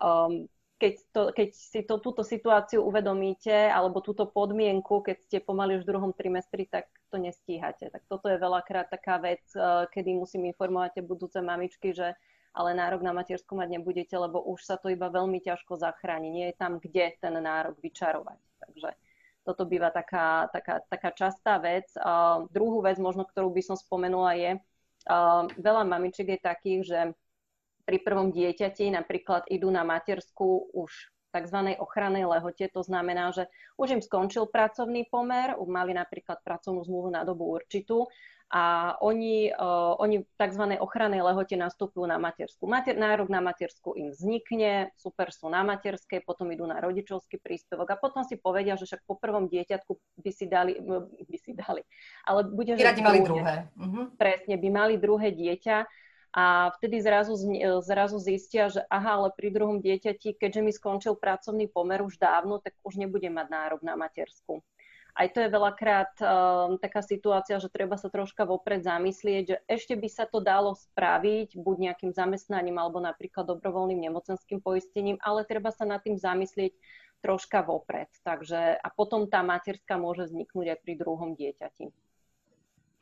um, 0.00 0.48
keď, 0.82 0.94
to, 1.14 1.22
keď 1.30 1.48
si 1.54 1.80
to, 1.86 2.02
túto 2.02 2.26
situáciu 2.26 2.82
uvedomíte, 2.82 3.70
alebo 3.70 4.02
túto 4.02 4.26
podmienku, 4.26 4.98
keď 5.06 5.16
ste 5.22 5.38
pomaly 5.38 5.78
už 5.78 5.86
v 5.86 5.94
druhom 5.94 6.10
trimestri, 6.10 6.66
tak 6.66 6.90
to 7.06 7.22
nestíhate. 7.22 7.86
Tak 7.86 8.02
toto 8.10 8.26
je 8.26 8.42
veľakrát 8.42 8.90
taká 8.90 9.22
vec, 9.22 9.46
uh, 9.54 9.86
kedy 9.94 10.18
musím 10.18 10.50
informovať 10.50 11.06
budúce 11.06 11.38
mamičky, 11.38 11.94
že 11.94 12.18
ale 12.50 12.74
nárok 12.74 13.06
na 13.06 13.14
matersku 13.14 13.54
mať 13.54 13.78
nebudete, 13.78 14.12
lebo 14.18 14.42
už 14.42 14.60
sa 14.66 14.74
to 14.76 14.90
iba 14.90 15.06
veľmi 15.06 15.38
ťažko 15.38 15.78
zachráni. 15.78 16.34
Nie 16.34 16.46
je 16.50 16.58
tam, 16.58 16.82
kde 16.82 17.14
ten 17.16 17.32
nárok 17.38 17.78
vyčarovať. 17.78 18.42
Takže 18.66 18.90
toto 19.46 19.62
býva 19.64 19.94
taká, 19.94 20.50
taká, 20.50 20.82
taká 20.90 21.10
častá 21.14 21.62
vec. 21.62 21.86
Uh, 21.94 22.50
druhú 22.50 22.82
vec, 22.82 22.98
možno, 22.98 23.22
ktorú 23.22 23.54
by 23.54 23.62
som 23.62 23.78
spomenula, 23.78 24.34
je, 24.34 24.50
uh, 24.58 25.46
veľa 25.62 25.86
mamičiek 25.86 26.26
je 26.26 26.40
takých, 26.42 26.80
že 26.82 27.00
pri 27.82 27.98
prvom 28.02 28.30
dieťati 28.30 28.90
napríklad 28.94 29.46
idú 29.50 29.68
na 29.70 29.82
matersku 29.82 30.70
už 30.72 31.12
tzv. 31.32 31.58
ochrannej 31.80 32.28
lehote. 32.28 32.68
To 32.76 32.84
znamená, 32.84 33.32
že 33.32 33.48
už 33.80 33.98
im 33.98 34.02
skončil 34.04 34.46
pracovný 34.46 35.08
pomer, 35.08 35.56
mali 35.64 35.96
napríklad 35.96 36.44
pracovnú 36.44 36.84
zmluvu 36.84 37.08
na 37.08 37.24
dobu 37.24 37.48
určitú 37.48 38.06
a 38.52 38.94
oni, 39.00 39.48
uh, 39.48 39.96
oni 39.96 40.28
v 40.28 40.32
tzv. 40.36 40.76
ochrannej 40.76 41.24
lehote 41.24 41.56
nastupujú 41.56 42.04
na 42.04 42.20
matersku. 42.20 42.68
Mater, 42.68 43.00
nárok 43.00 43.32
na 43.32 43.40
matersku 43.40 43.96
im 43.96 44.12
vznikne, 44.12 44.92
super 45.00 45.32
sú 45.32 45.48
na 45.48 45.64
materskej, 45.64 46.20
potom 46.20 46.52
idú 46.52 46.68
na 46.68 46.76
rodičovský 46.76 47.40
príspevok 47.40 47.96
a 47.96 47.96
potom 47.96 48.28
si 48.28 48.36
povedia, 48.36 48.76
že 48.76 48.84
však 48.84 49.08
po 49.08 49.16
prvom 49.16 49.48
dieťatku 49.48 50.20
by 50.20 50.30
si 50.36 50.44
dali, 50.52 50.76
by 51.24 51.38
si 51.40 51.56
dali, 51.56 51.80
ale 52.28 52.44
bude, 52.44 52.76
že... 52.76 52.84
Radi 52.84 53.00
mali 53.00 53.24
druhé. 53.24 53.72
Uh-huh. 53.72 54.12
Presne, 54.20 54.60
by 54.60 54.68
mali 54.68 54.94
druhé 55.00 55.32
dieťa 55.32 55.88
a 56.32 56.72
vtedy 56.80 57.04
zrazu, 57.04 57.36
zrazu 57.84 58.16
zistia, 58.16 58.72
že 58.72 58.80
aha, 58.88 59.20
ale 59.20 59.28
pri 59.36 59.52
druhom 59.52 59.84
dieťati, 59.84 60.40
keďže 60.40 60.60
mi 60.64 60.72
skončil 60.72 61.16
pracovný 61.16 61.68
pomer 61.68 62.00
už 62.00 62.16
dávno, 62.16 62.56
tak 62.58 62.72
už 62.82 62.96
nebudem 62.96 63.36
mať 63.36 63.46
nárok 63.52 63.80
na 63.84 63.94
matersku 63.94 64.64
aj 65.12 65.28
to 65.36 65.38
je 65.44 65.48
veľakrát 65.52 66.12
um, 66.24 66.80
taká 66.80 67.04
situácia, 67.04 67.60
že 67.60 67.68
treba 67.68 68.00
sa 68.00 68.08
troška 68.08 68.48
vopred 68.48 68.80
zamyslieť, 68.80 69.44
že 69.44 69.56
ešte 69.68 69.94
by 69.96 70.08
sa 70.08 70.24
to 70.24 70.40
dalo 70.40 70.72
spraviť 70.72 71.60
buď 71.60 71.76
nejakým 71.92 72.10
zamestnaním 72.16 72.80
alebo 72.80 72.96
napríklad 72.96 73.44
dobrovoľným 73.44 74.00
nemocenským 74.08 74.64
poistením, 74.64 75.20
ale 75.20 75.44
treba 75.44 75.68
sa 75.68 75.84
nad 75.84 76.00
tým 76.00 76.16
zamyslieť 76.16 76.72
troška 77.20 77.60
vopred. 77.62 78.08
Takže, 78.24 78.80
a 78.80 78.88
potom 78.88 79.28
tá 79.28 79.44
materská 79.44 80.00
môže 80.00 80.32
vzniknúť 80.32 80.74
aj 80.74 80.78
pri 80.80 80.94
druhom 80.96 81.36
dieťati. 81.36 81.92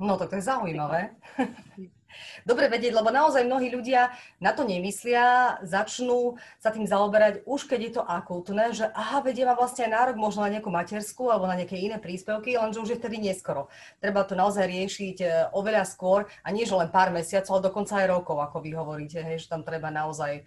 No 0.00 0.16
tak 0.16 0.32
to 0.32 0.40
je 0.40 0.48
zaujímavé. 0.48 1.12
Dobre 2.42 2.66
vedieť, 2.66 2.90
lebo 2.90 3.12
naozaj 3.12 3.46
mnohí 3.46 3.70
ľudia 3.70 4.10
na 4.42 4.50
to 4.50 4.66
nemyslia, 4.66 5.58
začnú 5.62 6.40
sa 6.58 6.74
tým 6.74 6.88
zaoberať 6.88 7.46
už 7.46 7.70
keď 7.70 7.80
je 7.80 7.92
to 8.00 8.02
akútne, 8.02 8.74
že 8.74 8.88
aha, 8.90 9.22
vedie 9.22 9.46
mám 9.46 9.60
vlastne 9.60 9.86
aj 9.86 9.92
nárok 9.94 10.16
možno 10.18 10.42
na 10.42 10.52
nejakú 10.58 10.72
matersku 10.72 11.30
alebo 11.30 11.46
na 11.46 11.54
nejaké 11.54 11.78
iné 11.78 12.02
príspevky, 12.02 12.58
lenže 12.58 12.82
už 12.82 12.90
je 12.96 13.00
vtedy 13.00 13.22
neskoro. 13.22 13.70
Treba 14.02 14.26
to 14.26 14.34
naozaj 14.34 14.66
riešiť 14.66 15.16
e, 15.22 15.26
oveľa 15.54 15.86
skôr 15.86 16.26
a 16.42 16.48
nie 16.50 16.66
že 16.66 16.74
len 16.74 16.90
pár 16.90 17.14
mesiacov, 17.14 17.60
ale 17.60 17.66
dokonca 17.70 17.92
aj 18.00 18.06
rokov, 18.10 18.36
ako 18.42 18.56
vy 18.58 18.70
hovoríte, 18.74 19.20
hej, 19.22 19.46
že 19.46 19.50
tam 19.52 19.62
treba 19.62 19.92
naozaj 19.92 20.42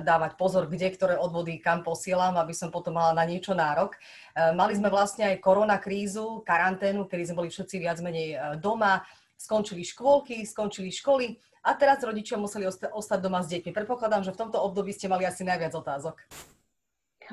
dávať 0.00 0.40
pozor, 0.40 0.64
kde, 0.64 0.88
ktoré 0.88 1.14
odvody 1.20 1.60
kam 1.60 1.84
posielam, 1.84 2.40
aby 2.40 2.56
som 2.56 2.72
potom 2.72 2.96
mala 2.96 3.12
na 3.12 3.28
niečo 3.28 3.52
nárok. 3.52 4.00
E, 4.32 4.56
mali 4.56 4.72
sme 4.72 4.88
vlastne 4.88 5.28
aj 5.28 5.44
korona 5.44 5.76
krízu, 5.76 6.40
karanténu, 6.48 7.04
kedy 7.04 7.28
sme 7.28 7.44
boli 7.44 7.50
všetci 7.52 7.76
viac 7.76 8.00
menej 8.00 8.28
e, 8.32 8.36
doma, 8.56 9.04
skončili 9.36 9.84
škôlky, 9.84 10.48
skončili 10.48 10.88
školy 10.88 11.36
a 11.60 11.76
teraz 11.76 12.00
rodičia 12.00 12.40
museli 12.40 12.64
osta- 12.64 12.88
ostať 12.88 13.18
doma 13.20 13.44
s 13.44 13.52
deťmi. 13.52 13.76
Predpokladám, 13.76 14.24
že 14.24 14.32
v 14.32 14.40
tomto 14.40 14.64
období 14.64 14.96
ste 14.96 15.12
mali 15.12 15.28
asi 15.28 15.44
najviac 15.44 15.76
otázok. 15.76 16.16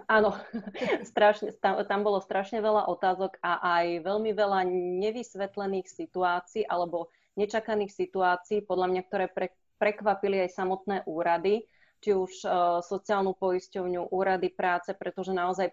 Áno, 0.05 0.35
strašne, 1.11 1.55
tam, 1.63 1.79
tam 1.87 2.03
bolo 2.03 2.19
strašne 2.19 2.59
veľa 2.59 2.91
otázok 2.91 3.39
a 3.39 3.79
aj 3.79 4.03
veľmi 4.03 4.31
veľa 4.35 4.67
nevysvetlených 4.99 5.87
situácií 5.87 6.67
alebo 6.67 7.07
nečakaných 7.39 7.95
situácií, 7.95 8.67
podľa 8.67 8.87
mňa, 8.91 9.01
ktoré 9.07 9.25
pre, 9.31 9.47
prekvapili 9.79 10.43
aj 10.43 10.59
samotné 10.59 11.07
úrady, 11.07 11.63
či 11.99 12.15
už 12.15 12.31
uh, 12.43 12.79
sociálnu 12.79 13.35
poisťovňu, 13.35 14.11
úrady 14.11 14.49
práce, 14.51 14.91
pretože 14.95 15.35
naozaj 15.35 15.71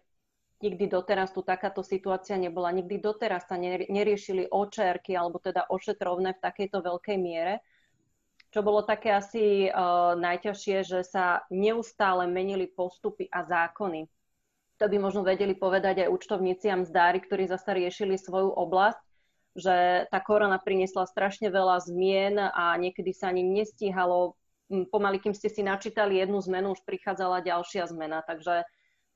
nikdy 0.61 0.88
doteraz 0.88 1.30
tu 1.33 1.45
takáto 1.45 1.85
situácia 1.85 2.35
nebola. 2.35 2.73
Nikdy 2.73 2.99
doteraz 2.99 3.47
sa 3.47 3.56
neriešili 3.61 4.50
očerky 4.50 5.14
alebo 5.14 5.38
teda 5.38 5.68
ošetrovné 5.68 6.37
v 6.37 6.42
takejto 6.42 6.83
veľkej 6.83 7.18
miere. 7.21 7.61
Čo 8.50 8.64
bolo 8.64 8.80
také 8.87 9.12
asi 9.12 9.68
uh, 9.68 10.16
najťažšie, 10.16 10.76
že 10.87 11.00
sa 11.04 11.45
neustále 11.52 12.25
menili 12.25 12.71
postupy 12.71 13.28
a 13.28 13.45
zákony. 13.45 14.09
To 14.76 14.92
by 14.92 14.97
možno 15.00 15.25
vedeli 15.25 15.56
povedať 15.56 16.04
aj 16.04 16.12
účtovníci 16.12 16.68
a 16.68 16.76
mzdári, 16.76 17.25
ktorí 17.25 17.49
zase 17.49 17.73
riešili 17.73 18.21
svoju 18.21 18.52
oblasť, 18.52 19.00
že 19.56 20.04
tá 20.12 20.21
korona 20.21 20.61
priniesla 20.61 21.09
strašne 21.09 21.49
veľa 21.49 21.80
zmien 21.88 22.37
a 22.37 22.76
niekedy 22.76 23.16
sa 23.16 23.33
ani 23.33 23.40
nestíhalo. 23.40 24.37
Pomaly, 24.67 25.23
kým 25.23 25.35
ste 25.35 25.47
si 25.47 25.63
načítali 25.63 26.19
jednu 26.19 26.43
zmenu, 26.43 26.75
už 26.75 26.83
prichádzala 26.83 27.47
ďalšia 27.47 27.87
zmena. 27.87 28.23
Takže 28.27 28.67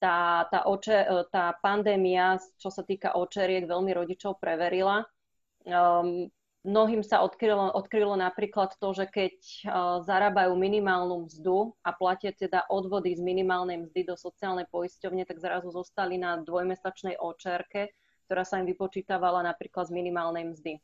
tá, 0.01 0.47
tá, 0.49 0.65
oče, 0.65 0.99
e, 1.05 1.17
tá 1.29 1.59
pandémia, 1.61 2.41
čo 2.57 2.73
sa 2.73 2.87
týka 2.87 3.19
očeriek, 3.19 3.69
veľmi 3.69 3.93
rodičov 3.93 4.39
preverila. 4.41 5.05
Um, 5.69 6.33
mnohým 6.65 7.05
sa 7.05 7.21
odkrylo, 7.21 7.77
odkrylo 7.77 8.17
napríklad 8.17 8.81
to, 8.81 8.97
že 8.97 9.05
keď 9.13 9.37
uh, 9.37 10.01
zarábajú 10.01 10.57
minimálnu 10.57 11.29
mzdu 11.29 11.77
a 11.85 11.93
platia 11.93 12.33
teda 12.33 12.65
odvody 12.73 13.13
z 13.13 13.21
minimálnej 13.21 13.85
mzdy 13.85 14.09
do 14.09 14.17
sociálnej 14.17 14.65
poisťovne, 14.73 15.29
tak 15.29 15.37
zrazu 15.37 15.69
zostali 15.69 16.17
na 16.17 16.41
dvojmesačnej 16.41 17.21
očerke, 17.21 17.93
ktorá 18.25 18.49
sa 18.49 18.57
im 18.57 18.69
vypočítavala 18.69 19.45
napríklad 19.45 19.89
z 19.89 19.93
minimálnej 19.93 20.49
mzdy. 20.49 20.81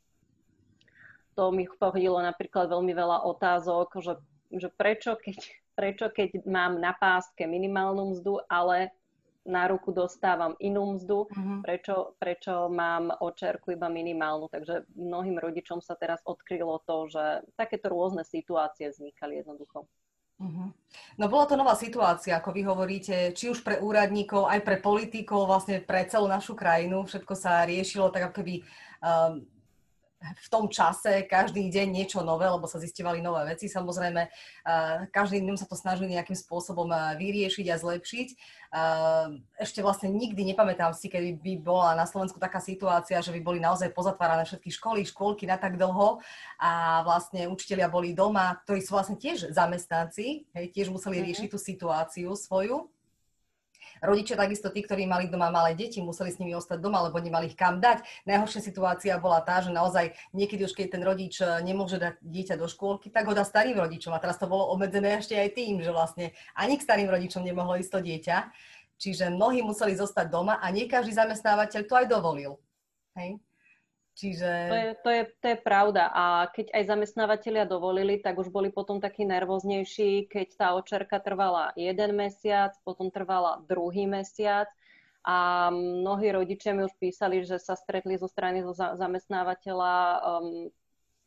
To 1.37 1.53
mi 1.53 1.69
pohodilo 1.69 2.17
napríklad 2.21 2.69
veľmi 2.69 2.93
veľa 2.97 3.25
otázok, 3.25 4.01
že, 4.01 4.13
že 4.51 4.69
prečo, 4.73 5.15
keď, 5.19 5.37
prečo, 5.79 6.05
keď 6.11 6.43
mám 6.47 6.79
na 6.79 6.95
páske 6.95 7.45
minimálnu 7.45 8.15
mzdu, 8.15 8.41
ale 8.47 8.95
na 9.47 9.63
ruku 9.71 9.95
dostávam 9.95 10.59
inú 10.59 10.99
mzdu, 10.99 11.23
uh-huh. 11.23 11.63
prečo, 11.63 12.19
prečo 12.19 12.67
mám 12.67 13.15
očerku 13.23 13.71
iba 13.71 13.87
minimálnu. 13.87 14.51
Takže 14.51 14.91
mnohým 14.91 15.39
rodičom 15.39 15.79
sa 15.79 15.95
teraz 15.95 16.19
odkrylo 16.27 16.83
to, 16.83 17.07
že 17.07 17.47
takéto 17.55 17.87
rôzne 17.87 18.27
situácie 18.27 18.91
vznikali 18.91 19.39
jednoducho. 19.39 19.87
Uh-huh. 20.37 20.69
No 21.17 21.25
bola 21.31 21.49
to 21.49 21.57
nová 21.57 21.73
situácia, 21.73 22.37
ako 22.37 22.53
vy 22.53 22.61
hovoríte, 22.67 23.15
či 23.33 23.49
už 23.49 23.65
pre 23.65 23.81
úradníkov, 23.81 24.45
aj 24.45 24.61
pre 24.61 24.77
politikov, 24.77 25.49
vlastne 25.49 25.81
pre 25.81 26.05
celú 26.05 26.29
našu 26.29 26.53
krajinu. 26.53 27.07
Všetko 27.07 27.33
sa 27.33 27.65
riešilo 27.65 28.13
tak, 28.13 28.29
ako 28.29 28.43
keby 28.43 28.61
um, 29.01 29.47
v 30.17 30.47
tom 30.49 30.65
čase 30.65 31.29
každý 31.29 31.69
deň 31.69 31.87
niečo 31.93 32.25
nové, 32.25 32.49
lebo 32.49 32.65
sa 32.65 32.81
zistovali 32.81 33.21
nové 33.21 33.53
veci. 33.53 33.69
Samozrejme, 33.69 34.25
každým 35.13 35.45
dňom 35.45 35.57
sa 35.61 35.69
to 35.69 35.77
snažili 35.77 36.17
nejakým 36.17 36.33
spôsobom 36.33 36.89
vyriešiť 37.21 37.65
a 37.69 37.77
zlepšiť. 37.77 38.27
Ešte 39.61 39.79
vlastne 39.85 40.09
nikdy 40.09 40.41
nepamätám 40.53 40.97
si, 40.97 41.05
kedy 41.05 41.37
by 41.37 41.53
bola 41.61 41.93
na 41.93 42.09
Slovensku 42.09 42.41
taká 42.41 42.57
situácia, 42.57 43.21
že 43.21 43.29
by 43.29 43.41
boli 43.45 43.59
naozaj 43.61 43.93
pozatvárané 43.93 44.49
všetky 44.49 44.73
školy, 44.73 45.05
škôlky 45.05 45.45
na 45.45 45.61
tak 45.61 45.77
dlho 45.77 46.17
a 46.57 47.05
vlastne 47.05 47.45
učitelia 47.45 47.85
boli 47.85 48.17
doma, 48.17 48.57
ktorí 48.65 48.81
sú 48.81 48.97
vlastne 48.97 49.21
tiež 49.21 49.53
zamestnanci, 49.53 50.49
hej, 50.49 50.65
tiež 50.73 50.89
museli 50.89 51.21
mhm. 51.21 51.25
riešiť 51.29 51.47
tú 51.53 51.59
situáciu 51.61 52.33
svoju. 52.33 52.89
Rodičia 54.03 54.37
takisto 54.37 54.69
tí, 54.69 54.85
ktorí 54.85 55.09
mali 55.09 55.29
doma 55.29 55.49
malé 55.49 55.73
deti, 55.73 56.01
museli 56.03 56.29
s 56.29 56.37
nimi 56.37 56.53
ostať 56.53 56.77
doma, 56.81 57.05
lebo 57.05 57.17
nemali 57.17 57.49
ich 57.51 57.57
kam 57.57 57.81
dať. 57.81 58.05
Najhoršia 58.29 58.61
situácia 58.61 59.13
bola 59.17 59.41
tá, 59.41 59.59
že 59.59 59.73
naozaj 59.73 60.13
niekedy 60.33 60.65
už 60.65 60.73
keď 60.77 60.87
ten 60.97 61.03
rodič 61.03 61.41
e, 61.41 61.45
nemôže 61.65 61.97
dať 61.97 62.21
dieťa 62.21 62.55
do 62.57 62.69
škôlky, 62.69 63.09
tak 63.09 63.25
ho 63.25 63.33
dá 63.33 63.41
starým 63.41 63.77
rodičom. 63.77 64.13
A 64.13 64.21
teraz 64.21 64.37
to 64.37 64.45
bolo 64.45 64.69
obmedzené 64.73 65.17
ešte 65.17 65.33
aj 65.33 65.49
tým, 65.57 65.81
že 65.81 65.89
vlastne 65.89 66.35
ani 66.53 66.77
k 66.77 66.85
starým 66.85 67.09
rodičom 67.09 67.41
nemohlo 67.41 67.77
ísť 67.81 67.91
to 67.93 67.99
dieťa. 68.01 68.37
Čiže 68.97 69.29
mnohí 69.29 69.61
museli 69.61 69.93
zostať 69.93 70.25
doma 70.29 70.57
a 70.57 70.67
nie 70.73 70.89
každý 70.89 71.13
zamestnávateľ 71.13 71.81
to 71.85 71.93
aj 71.93 72.05
dovolil. 72.09 72.57
Hej? 73.13 73.37
Čiže... 74.17 74.49
To 74.49 74.75
je, 74.75 74.89
to, 75.05 75.09
je, 75.13 75.23
to 75.37 75.45
je 75.53 75.57
pravda. 75.61 76.09
A 76.09 76.49
keď 76.49 76.73
aj 76.73 76.89
zamestnávateľia 76.89 77.69
dovolili, 77.69 78.17
tak 78.17 78.41
už 78.41 78.49
boli 78.49 78.73
potom 78.73 78.97
takí 78.97 79.29
nervóznejší, 79.29 80.25
keď 80.25 80.47
tá 80.57 80.67
očerka 80.73 81.21
trvala 81.21 81.69
jeden 81.77 82.17
mesiac, 82.17 82.73
potom 82.81 83.13
trvala 83.13 83.61
druhý 83.69 84.09
mesiac. 84.09 84.65
A 85.21 85.69
mnohí 85.69 86.33
rodičia 86.33 86.73
mi 86.73 86.89
už 86.89 86.97
písali, 86.97 87.45
že 87.45 87.61
sa 87.61 87.77
stretli 87.77 88.17
zo 88.17 88.25
strany 88.25 88.65
zo 88.65 88.73
zamestnávateľa 88.73 89.93
um, 90.17 90.73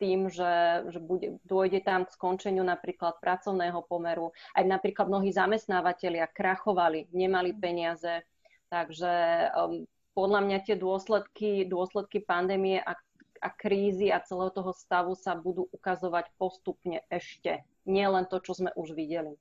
tým, 0.03 0.27
že, 0.27 0.89
že 0.91 0.99
bude, 0.99 1.39
dôjde 1.47 1.87
tam 1.87 2.09
k 2.09 2.15
skončeniu 2.17 2.67
napríklad 2.67 3.23
pracovného 3.23 3.87
pomeru. 3.87 4.35
Aj 4.57 4.67
napríklad 4.67 5.07
mnohí 5.07 5.31
zamestnávateľia 5.31 6.27
krachovali, 6.33 7.07
nemali 7.15 7.55
peniaze. 7.55 8.27
Takže 8.67 9.15
um, 9.55 9.87
podľa 10.21 10.45
mňa 10.45 10.59
tie 10.69 10.77
dôsledky, 10.77 11.65
dôsledky 11.65 12.21
pandémie 12.21 12.77
a, 12.85 12.93
a 13.41 13.49
krízy 13.49 14.13
a 14.13 14.21
celého 14.21 14.53
toho 14.53 14.77
stavu 14.77 15.17
sa 15.17 15.33
budú 15.33 15.65
ukazovať 15.73 16.29
postupne 16.37 17.01
ešte. 17.09 17.65
Nie 17.89 18.13
len 18.13 18.29
to, 18.29 18.37
čo 18.45 18.53
sme 18.53 18.69
už 18.77 18.93
videli. 18.93 19.41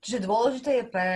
Čiže 0.00 0.22
dôležité 0.22 0.70
je 0.80 0.86
pre 0.86 1.10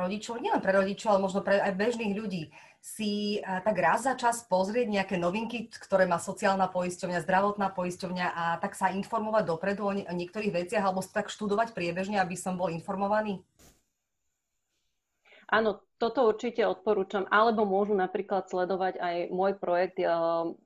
rodičov, 0.00 0.40
nielen 0.40 0.64
pre 0.64 0.72
rodičov, 0.72 1.12
ale 1.12 1.20
možno 1.28 1.44
pre 1.44 1.60
aj 1.60 1.76
bežných 1.76 2.16
ľudí, 2.16 2.48
si 2.80 3.38
tak 3.44 3.76
raz 3.78 4.04
za 4.04 4.16
čas 4.16 4.44
pozrieť 4.48 4.88
nejaké 4.88 5.16
novinky, 5.20 5.68
ktoré 5.68 6.08
má 6.08 6.16
sociálna 6.16 6.68
poisťovňa, 6.72 7.24
zdravotná 7.24 7.68
poisťovňa 7.72 8.26
a 8.32 8.44
tak 8.60 8.76
sa 8.76 8.92
informovať 8.92 9.44
dopredu 9.44 9.86
o, 9.86 9.92
o 9.92 10.14
niektorých 10.18 10.52
veciach 10.52 10.84
alebo 10.84 11.04
tak 11.04 11.28
študovať 11.32 11.76
priebežne, 11.76 12.16
aby 12.16 12.36
som 12.36 12.56
bol 12.56 12.72
informovaný? 12.72 13.44
Áno, 15.54 15.78
toto 16.02 16.26
určite 16.26 16.66
odporúčam, 16.66 17.30
alebo 17.30 17.62
môžu 17.62 17.94
napríklad 17.94 18.50
sledovať 18.50 18.98
aj 18.98 19.16
môj 19.30 19.54
projekt 19.54 20.02
eh, 20.02 20.10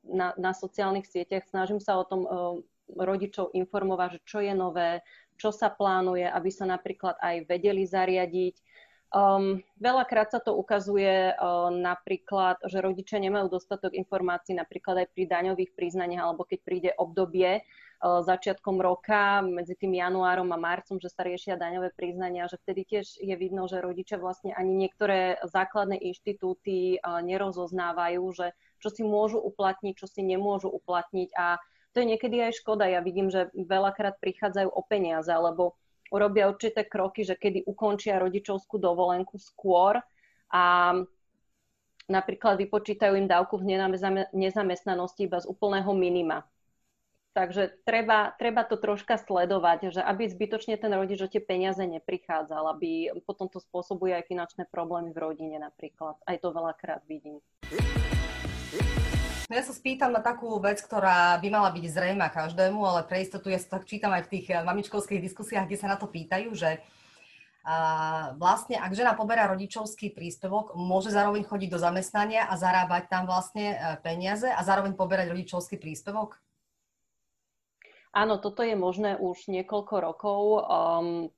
na, 0.09 0.33
na 0.40 0.57
sociálnych 0.57 1.04
sieťach. 1.04 1.45
Snažím 1.45 1.76
sa 1.76 2.00
o 2.00 2.09
tom 2.09 2.25
eh, 2.25 2.33
rodičov 2.97 3.52
informovať, 3.52 4.16
že 4.16 4.21
čo 4.25 4.38
je 4.40 4.54
nové, 4.57 5.04
čo 5.37 5.52
sa 5.52 5.68
plánuje, 5.68 6.25
aby 6.25 6.49
sa 6.49 6.64
napríklad 6.64 7.21
aj 7.21 7.45
vedeli 7.45 7.85
zariadiť. 7.85 8.57
Um, 9.09 9.64
veľakrát 9.80 10.37
sa 10.37 10.40
to 10.40 10.52
ukazuje 10.52 11.33
uh, 11.33 11.73
napríklad, 11.73 12.61
že 12.68 12.85
rodičia 12.85 13.16
nemajú 13.16 13.49
dostatok 13.49 13.97
informácií 13.97 14.52
napríklad 14.52 15.00
aj 15.00 15.09
pri 15.16 15.25
daňových 15.25 15.73
priznaniach 15.73 16.28
alebo 16.28 16.45
keď 16.45 16.59
príde 16.61 16.90
obdobie, 16.92 17.64
začiatkom 17.98 18.78
roka, 18.78 19.42
medzi 19.42 19.74
tým 19.74 19.98
januárom 19.98 20.46
a 20.54 20.58
marcom, 20.58 21.02
že 21.02 21.10
sa 21.10 21.26
riešia 21.26 21.58
daňové 21.58 21.90
priznania, 21.98 22.46
že 22.46 22.58
vtedy 22.62 22.86
tiež 22.86 23.18
je 23.18 23.34
vidno, 23.34 23.66
že 23.66 23.82
rodičia 23.82 24.22
vlastne 24.22 24.54
ani 24.54 24.70
niektoré 24.70 25.42
základné 25.42 25.98
inštitúty 25.98 26.96
eh, 26.96 27.00
nerozoznávajú, 27.02 28.22
že 28.30 28.54
čo 28.78 28.88
si 28.94 29.02
môžu 29.02 29.42
uplatniť, 29.42 29.94
čo 29.98 30.06
si 30.06 30.22
nemôžu 30.22 30.70
uplatniť 30.70 31.34
a 31.34 31.58
to 31.96 32.04
je 32.04 32.14
niekedy 32.14 32.38
aj 32.38 32.62
škoda. 32.62 32.86
Ja 32.86 33.02
vidím, 33.02 33.32
že 33.32 33.50
veľakrát 33.56 34.22
prichádzajú 34.22 34.70
o 34.70 34.82
peniaze, 34.86 35.32
alebo 35.32 35.74
urobia 36.14 36.46
určité 36.46 36.84
kroky, 36.86 37.24
že 37.24 37.34
kedy 37.34 37.66
ukončia 37.66 38.22
rodičovskú 38.22 38.78
dovolenku 38.78 39.40
skôr 39.40 39.98
a 40.52 40.94
napríklad 42.08 42.56
vypočítajú 42.56 43.18
im 43.18 43.28
dávku 43.28 43.60
v 43.60 43.82
nezamestnanosti 44.32 45.28
iba 45.28 45.42
z 45.42 45.50
úplného 45.50 45.90
minima. 45.92 46.46
Takže 47.36 47.70
treba, 47.84 48.34
treba 48.40 48.64
to 48.64 48.80
troška 48.80 49.20
sledovať, 49.20 49.94
že 49.94 50.02
aby 50.02 50.26
zbytočne 50.26 50.80
ten 50.80 50.90
rodič 50.90 51.20
o 51.22 51.28
tie 51.30 51.38
peniaze 51.44 51.84
neprichádzal, 51.84 52.74
aby 52.74 53.12
potom 53.28 53.46
to 53.46 53.60
spôsobuje 53.60 54.16
aj 54.16 54.26
finančné 54.26 54.64
problémy 54.72 55.12
v 55.12 55.22
rodine 55.22 55.56
napríklad. 55.60 56.18
Aj 56.24 56.36
to 56.40 56.48
veľakrát 56.50 57.04
vidím. 57.06 57.38
Ja 59.48 59.64
sa 59.64 59.72
spýtam 59.72 60.12
na 60.12 60.20
takú 60.20 60.60
vec, 60.60 60.76
ktorá 60.84 61.40
by 61.40 61.48
mala 61.48 61.72
byť 61.72 61.84
zrejma 61.88 62.28
každému, 62.28 62.84
ale 62.84 63.00
pre 63.08 63.24
istotu 63.24 63.48
ja 63.48 63.56
sa 63.56 63.80
tak 63.80 63.88
čítam 63.88 64.12
aj 64.12 64.28
v 64.28 64.32
tých 64.36 64.46
eh, 64.52 64.60
mamičkovských 64.60 65.24
diskusiách, 65.24 65.64
kde 65.64 65.80
sa 65.80 65.88
na 65.88 65.96
to 65.96 66.04
pýtajú, 66.04 66.52
že 66.52 66.84
a 67.68 68.32
vlastne, 68.40 68.80
ak 68.80 68.96
žena 68.96 69.12
poberá 69.12 69.44
rodičovský 69.52 70.16
príspevok, 70.16 70.72
môže 70.72 71.12
zároveň 71.12 71.44
chodiť 71.44 71.68
do 71.68 71.76
zamestnania 71.76 72.48
a 72.48 72.56
zarábať 72.56 73.12
tam 73.12 73.28
vlastne 73.28 73.76
eh, 73.76 73.96
peniaze 74.00 74.48
a 74.48 74.60
zároveň 74.64 74.92
poberať 74.92 75.32
rodičovský 75.32 75.80
príspevok? 75.80 76.40
Áno, 78.18 78.42
toto 78.42 78.66
je 78.66 78.74
možné 78.74 79.14
už 79.14 79.46
niekoľko 79.46 79.94
rokov. 80.02 80.42
Um, 80.66 81.31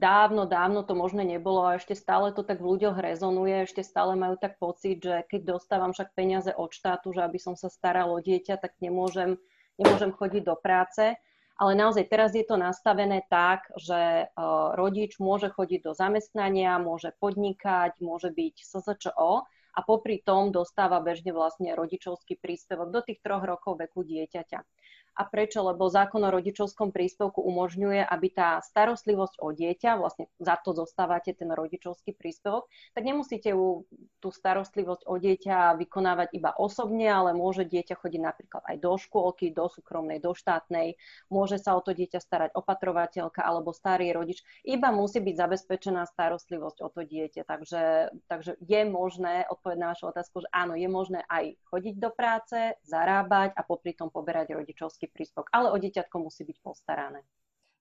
dávno, 0.00 0.48
dávno 0.48 0.80
to 0.80 0.96
možné 0.96 1.28
nebolo 1.28 1.60
a 1.68 1.76
ešte 1.76 1.92
stále 1.92 2.32
to 2.32 2.40
tak 2.40 2.64
v 2.64 2.72
ľuďoch 2.72 2.96
rezonuje, 2.96 3.68
ešte 3.68 3.84
stále 3.84 4.16
majú 4.16 4.40
tak 4.40 4.56
pocit, 4.56 5.04
že 5.04 5.28
keď 5.28 5.60
dostávam 5.60 5.92
však 5.92 6.16
peniaze 6.16 6.48
od 6.56 6.72
štátu, 6.72 7.12
že 7.12 7.20
aby 7.20 7.36
som 7.36 7.52
sa 7.52 7.68
staral 7.68 8.08
o 8.08 8.16
dieťa, 8.16 8.56
tak 8.64 8.80
nemôžem, 8.80 9.36
nemôžem 9.76 10.08
chodiť 10.08 10.42
do 10.48 10.56
práce. 10.56 11.20
Ale 11.60 11.76
naozaj 11.76 12.08
teraz 12.08 12.32
je 12.32 12.48
to 12.48 12.56
nastavené 12.56 13.28
tak, 13.28 13.68
že 13.76 14.32
uh, 14.32 14.72
rodič 14.72 15.20
môže 15.20 15.52
chodiť 15.52 15.84
do 15.84 15.92
zamestnania, 15.92 16.80
môže 16.80 17.12
podnikať, 17.20 18.00
môže 18.00 18.32
byť 18.32 18.54
SZČO 18.56 19.44
a 19.76 19.80
popri 19.84 20.24
tom 20.24 20.48
dostáva 20.48 21.04
bežne 21.04 21.36
vlastne 21.36 21.76
rodičovský 21.76 22.40
príspevok 22.40 22.88
do 22.88 23.04
tých 23.04 23.20
troch 23.20 23.44
rokov 23.44 23.76
veku 23.84 24.00
dieťaťa. 24.00 24.64
A 25.12 25.28
prečo? 25.28 25.60
Lebo 25.60 25.92
zákon 25.92 26.24
o 26.24 26.32
rodičovskom 26.32 26.88
príspevku 26.88 27.44
umožňuje, 27.44 28.04
aby 28.08 28.28
tá 28.32 28.64
starostlivosť 28.64 29.44
o 29.44 29.52
dieťa, 29.52 30.00
vlastne 30.00 30.28
za 30.40 30.56
to 30.60 30.72
zostávate 30.72 31.36
ten 31.36 31.52
rodičovský 31.52 32.16
príspevok, 32.16 32.66
tak 32.96 33.04
nemusíte 33.04 33.52
ju, 33.52 33.84
tú 34.22 34.28
starostlivosť 34.32 35.04
o 35.04 35.14
dieťa 35.20 35.76
vykonávať 35.76 36.32
iba 36.32 36.56
osobne, 36.56 37.12
ale 37.12 37.36
môže 37.36 37.68
dieťa 37.68 38.00
chodiť 38.00 38.20
napríklad 38.22 38.62
aj 38.64 38.76
do 38.80 38.92
škôlky, 38.96 39.52
do 39.52 39.68
súkromnej, 39.68 40.22
do 40.22 40.32
štátnej, 40.32 40.96
môže 41.28 41.60
sa 41.60 41.76
o 41.76 41.84
to 41.84 41.92
dieťa 41.92 42.20
starať 42.22 42.50
opatrovateľka 42.56 43.44
alebo 43.44 43.76
starý 43.76 44.16
rodič. 44.16 44.40
Iba 44.64 44.94
musí 44.94 45.20
byť 45.20 45.34
zabezpečená 45.36 46.08
starostlivosť 46.08 46.78
o 46.80 46.88
to 46.88 47.02
dieťa. 47.04 47.42
Takže, 47.44 47.82
takže 48.26 48.56
je 48.62 48.80
možné, 48.88 49.44
odpovedať 49.50 49.80
na 49.80 49.90
vašu 49.92 50.08
otázku, 50.08 50.44
že 50.44 50.48
áno, 50.54 50.78
je 50.78 50.88
možné 50.88 51.20
aj 51.28 51.58
chodiť 51.68 51.94
do 51.98 52.10
práce, 52.14 52.56
zarábať 52.86 53.54
a 53.58 53.62
popri 53.66 53.92
tom 53.92 54.08
poberať 54.08 54.54
rodičovský 54.54 55.01
rodičovský 55.02 55.10
príspevok, 55.10 55.48
ale 55.50 55.74
o 55.74 55.76
dieťatko 55.78 56.16
musí 56.22 56.46
byť 56.46 56.58
postarané. 56.62 57.26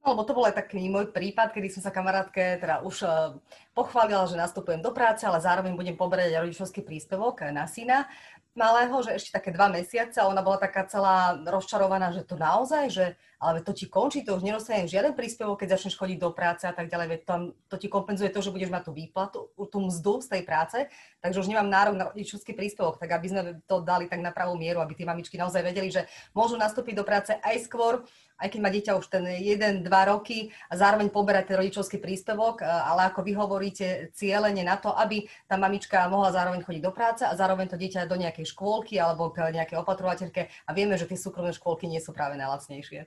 No, 0.01 0.17
lebo 0.17 0.25
to 0.25 0.33
bol 0.33 0.49
aj 0.49 0.57
taký 0.57 0.89
môj 0.89 1.13
prípad, 1.13 1.53
kedy 1.53 1.69
som 1.69 1.85
sa 1.85 1.93
kamarátke 1.93 2.57
teda 2.57 2.81
už 2.81 3.05
uh, 3.05 3.37
pochválila, 3.77 4.25
že 4.25 4.33
nastupujem 4.33 4.81
do 4.81 4.89
práce, 4.89 5.21
ale 5.29 5.37
zároveň 5.37 5.77
budem 5.77 5.93
poberať 5.93 6.41
rodičovský 6.41 6.81
príspevok 6.81 7.45
na 7.53 7.69
syna 7.69 8.09
malého, 8.53 8.93
že 8.99 9.15
ešte 9.15 9.31
také 9.31 9.55
dva 9.55 9.71
mesiace 9.71 10.19
a 10.19 10.27
ona 10.27 10.43
bola 10.43 10.59
taká 10.59 10.83
celá 10.83 11.39
rozčarovaná, 11.47 12.11
že 12.11 12.27
to 12.27 12.35
naozaj, 12.35 12.91
že 12.91 13.05
ale 13.41 13.65
to 13.65 13.73
ti 13.73 13.89
končí, 13.89 14.21
to 14.21 14.37
už 14.37 14.45
nedostanem 14.45 14.85
žiaden 14.85 15.17
príspevok, 15.17 15.65
keď 15.65 15.73
začneš 15.73 15.97
chodiť 15.97 16.17
do 16.21 16.29
práce 16.29 16.69
a 16.69 16.73
tak 16.75 16.93
ďalej, 16.93 17.07
veď 17.09 17.21
tam 17.25 17.41
to 17.65 17.75
ti 17.81 17.89
kompenzuje 17.89 18.29
to, 18.29 18.37
že 18.37 18.53
budeš 18.53 18.69
mať 18.69 18.83
tú 18.85 18.91
výplatu, 18.93 19.39
tú 19.57 19.79
mzdu 19.81 20.21
z 20.21 20.27
tej 20.37 20.41
práce, 20.45 20.77
takže 21.25 21.41
už 21.41 21.49
nemám 21.49 21.65
nárok 21.65 21.95
na 21.97 22.05
rodičovský 22.13 22.53
príspevok, 22.53 23.01
tak 23.01 23.09
aby 23.17 23.27
sme 23.33 23.41
to 23.65 23.81
dali 23.81 24.05
tak 24.05 24.21
na 24.21 24.29
pravú 24.29 24.53
mieru, 24.53 24.77
aby 24.77 24.93
tie 24.93 25.09
mamičky 25.09 25.41
naozaj 25.41 25.65
vedeli, 25.65 25.89
že 25.89 26.05
môžu 26.37 26.53
nastúpiť 26.53 26.93
do 26.93 27.07
práce 27.07 27.33
aj 27.33 27.65
skôr, 27.65 28.05
aj 28.41 28.49
keď 28.49 28.59
má 28.59 28.69
dieťa 28.73 28.97
už 28.97 29.05
ten 29.05 29.23
1-2 29.23 29.85
roky 29.85 30.49
a 30.67 30.73
zároveň 30.73 31.13
poberať 31.13 31.53
ten 31.53 31.57
rodičovský 31.61 32.01
príspevok, 32.01 32.59
e, 32.59 32.65
ale 32.65 33.13
ako 33.13 33.21
vy 33.21 33.33
hovoríte, 33.37 33.87
cieľene 34.17 34.65
na 34.65 34.81
to, 34.81 34.89
aby 34.89 35.29
tá 35.45 35.61
mamička 35.61 36.09
mohla 36.09 36.33
zároveň 36.33 36.65
chodiť 36.65 36.81
do 36.81 36.91
práce 36.91 37.21
a 37.21 37.37
zároveň 37.37 37.69
to 37.69 37.77
dieťa 37.77 38.09
do 38.09 38.17
nejakej 38.17 38.49
škôlky 38.49 38.97
alebo 38.97 39.29
k 39.29 39.53
nejakej 39.53 39.77
opatrovateľke 39.77 40.49
a 40.49 40.69
vieme, 40.73 40.97
že 40.97 41.05
tie 41.05 41.21
súkromné 41.21 41.53
škôlky 41.53 41.85
nie 41.85 42.01
sú 42.01 42.11
práve 42.11 42.33
najlacnejšie. 42.41 43.05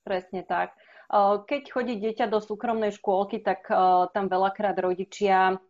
Presne 0.00 0.40
tak. 0.48 0.72
E, 1.12 1.44
keď 1.44 1.62
chodí 1.68 2.00
dieťa 2.00 2.32
do 2.32 2.40
súkromnej 2.40 2.96
škôlky, 2.96 3.44
tak 3.44 3.68
e, 3.68 3.76
tam 4.16 4.32
veľakrát 4.32 4.80
rodičia 4.80 5.60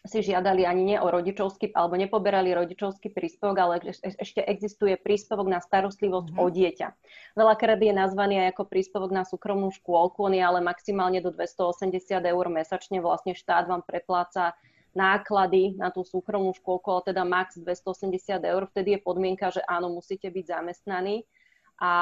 si 0.00 0.24
žiadali 0.24 0.64
ani 0.64 0.82
nie 0.94 0.98
o 0.98 1.12
rodičovský, 1.12 1.76
alebo 1.76 1.92
nepoberali 2.00 2.56
rodičovský 2.56 3.12
príspevok, 3.12 3.56
ale 3.60 3.74
ešte 3.92 4.40
existuje 4.40 4.96
príspevok 4.96 5.44
na 5.44 5.60
starostlivosť 5.60 6.32
mm-hmm. 6.32 6.40
o 6.40 6.46
dieťa. 6.48 6.88
Veľakrát 7.36 7.76
je 7.76 7.92
nazvaný 7.92 8.40
aj 8.48 8.56
ako 8.56 8.64
príspevok 8.64 9.10
na 9.12 9.28
súkromnú 9.28 9.68
škôlku, 9.68 10.24
on 10.24 10.32
je 10.32 10.40
ale 10.40 10.64
maximálne 10.64 11.20
do 11.20 11.28
280 11.28 12.00
eur 12.16 12.46
mesačne, 12.48 13.04
vlastne 13.04 13.36
štát 13.36 13.68
vám 13.68 13.84
prepláca 13.84 14.56
náklady 14.96 15.76
na 15.76 15.92
tú 15.92 16.02
súkromnú 16.02 16.56
škôlku, 16.56 16.88
ale 16.90 17.12
teda 17.12 17.22
max 17.22 17.60
280 17.60 18.40
eur, 18.40 18.62
vtedy 18.72 18.96
je 18.96 19.00
podmienka, 19.04 19.52
že 19.52 19.60
áno, 19.68 19.92
musíte 19.92 20.32
byť 20.32 20.44
zamestnaní. 20.48 21.28
A, 21.76 21.92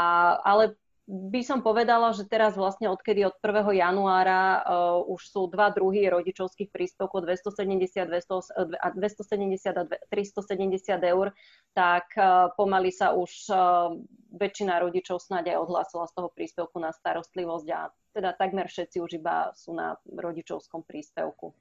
ale 0.47 0.79
by 1.09 1.41
som 1.41 1.65
povedala, 1.65 2.13
že 2.13 2.29
teraz 2.29 2.53
vlastne 2.53 2.93
odkedy 2.93 3.25
od 3.25 3.33
1. 3.41 3.65
januára 3.81 4.61
uh, 4.61 5.01
už 5.09 5.21
sú 5.25 5.49
dva 5.49 5.73
druhy 5.73 6.05
rodičovských 6.05 6.69
príspevkov 6.69 7.25
270, 7.25 8.13
200, 8.13 8.77
270 8.93 9.73
a 9.73 9.85
370 9.89 11.01
eur, 11.09 11.33
tak 11.73 12.13
uh, 12.13 12.53
pomaly 12.61 12.93
sa 12.93 13.17
už 13.17 13.49
uh, 13.49 13.97
väčšina 14.37 14.85
rodičov 14.85 15.17
snáď 15.25 15.57
aj 15.57 15.65
odhlásila 15.65 16.05
z 16.05 16.13
toho 16.13 16.29
príspevku 16.29 16.77
na 16.77 16.93
starostlivosť 16.93 17.69
a 17.73 17.89
teda 18.13 18.37
takmer 18.37 18.69
všetci 18.69 19.01
už 19.01 19.11
iba 19.17 19.57
sú 19.57 19.73
na 19.73 19.97
rodičovskom 20.13 20.85
príspevku. 20.85 21.57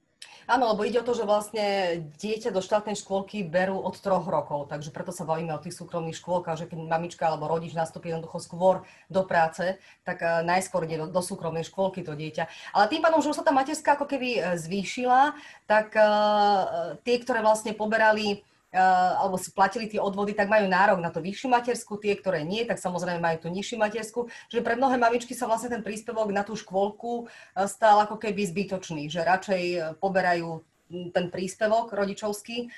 Áno, 0.47 0.71
lebo 0.71 0.87
ide 0.87 1.03
o 1.03 1.07
to, 1.07 1.11
že 1.11 1.27
vlastne 1.27 1.99
dieťa 2.23 2.55
do 2.55 2.63
štátnej 2.63 2.95
škôlky 2.95 3.43
berú 3.43 3.83
od 3.83 3.99
troch 3.99 4.23
rokov, 4.23 4.71
takže 4.71 4.95
preto 4.95 5.11
sa 5.11 5.27
bavíme 5.27 5.51
o 5.51 5.59
tých 5.59 5.75
súkromných 5.75 6.15
škôlkach, 6.23 6.55
že 6.55 6.71
keď 6.71 6.87
mamička 6.87 7.27
alebo 7.27 7.51
rodič 7.51 7.75
nastúpi 7.75 8.15
jednoducho 8.15 8.39
skôr 8.39 8.75
do 9.11 9.27
práce, 9.27 9.75
tak 10.07 10.23
eh, 10.23 10.47
najskôr 10.47 10.87
ide 10.87 11.03
do, 11.03 11.11
do 11.11 11.19
súkromnej 11.19 11.67
škôlky 11.67 11.99
to 11.99 12.15
dieťa. 12.15 12.47
Ale 12.71 12.87
tým 12.87 13.03
pádom, 13.03 13.19
že 13.19 13.35
už 13.35 13.43
sa 13.43 13.45
tá 13.45 13.51
materská 13.51 13.99
ako 13.99 14.07
keby 14.07 14.29
eh, 14.39 14.43
zvýšila, 14.55 15.35
tak 15.67 15.91
uh, 15.99 16.95
tie, 17.03 17.19
ktoré 17.19 17.43
vlastne 17.43 17.75
poberali 17.75 18.47
alebo 18.77 19.41
si 19.41 19.49
platili 19.49 19.89
tie 19.89 19.97
odvody, 19.97 20.37
tak 20.37 20.45
majú 20.45 20.69
nárok 20.69 21.01
na 21.01 21.09
to 21.09 21.19
vyššiu 21.19 21.49
matersku, 21.49 21.97
tie, 21.97 22.13
ktoré 22.13 22.45
nie, 22.45 22.63
tak 22.63 22.77
samozrejme 22.77 23.17
majú 23.17 23.37
tú 23.43 23.49
nižšiu 23.49 23.81
matersku. 23.81 24.29
Že 24.53 24.61
pre 24.61 24.77
mnohé 24.77 25.01
mamičky 25.01 25.33
sa 25.33 25.49
vlastne 25.49 25.73
ten 25.73 25.81
príspevok 25.81 26.29
na 26.29 26.45
tú 26.45 26.53
škôlku 26.53 27.25
stal 27.65 28.05
ako 28.05 28.21
keby 28.21 28.45
zbytočný, 28.45 29.09
že 29.09 29.25
radšej 29.25 29.97
poberajú 29.97 30.61
ten 30.87 31.27
príspevok 31.27 31.91
rodičovský, 31.91 32.71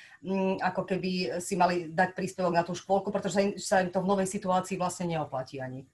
ako 0.65 0.81
keby 0.81 1.37
si 1.37 1.53
mali 1.53 1.93
dať 1.93 2.17
príspevok 2.17 2.57
na 2.57 2.65
tú 2.65 2.73
škôlku, 2.73 3.13
pretože 3.13 3.61
sa 3.61 3.85
im 3.85 3.93
to 3.93 4.01
v 4.01 4.09
novej 4.09 4.25
situácii 4.25 4.81
vlastne 4.81 5.13
neoplatí 5.13 5.61
ani. 5.61 5.85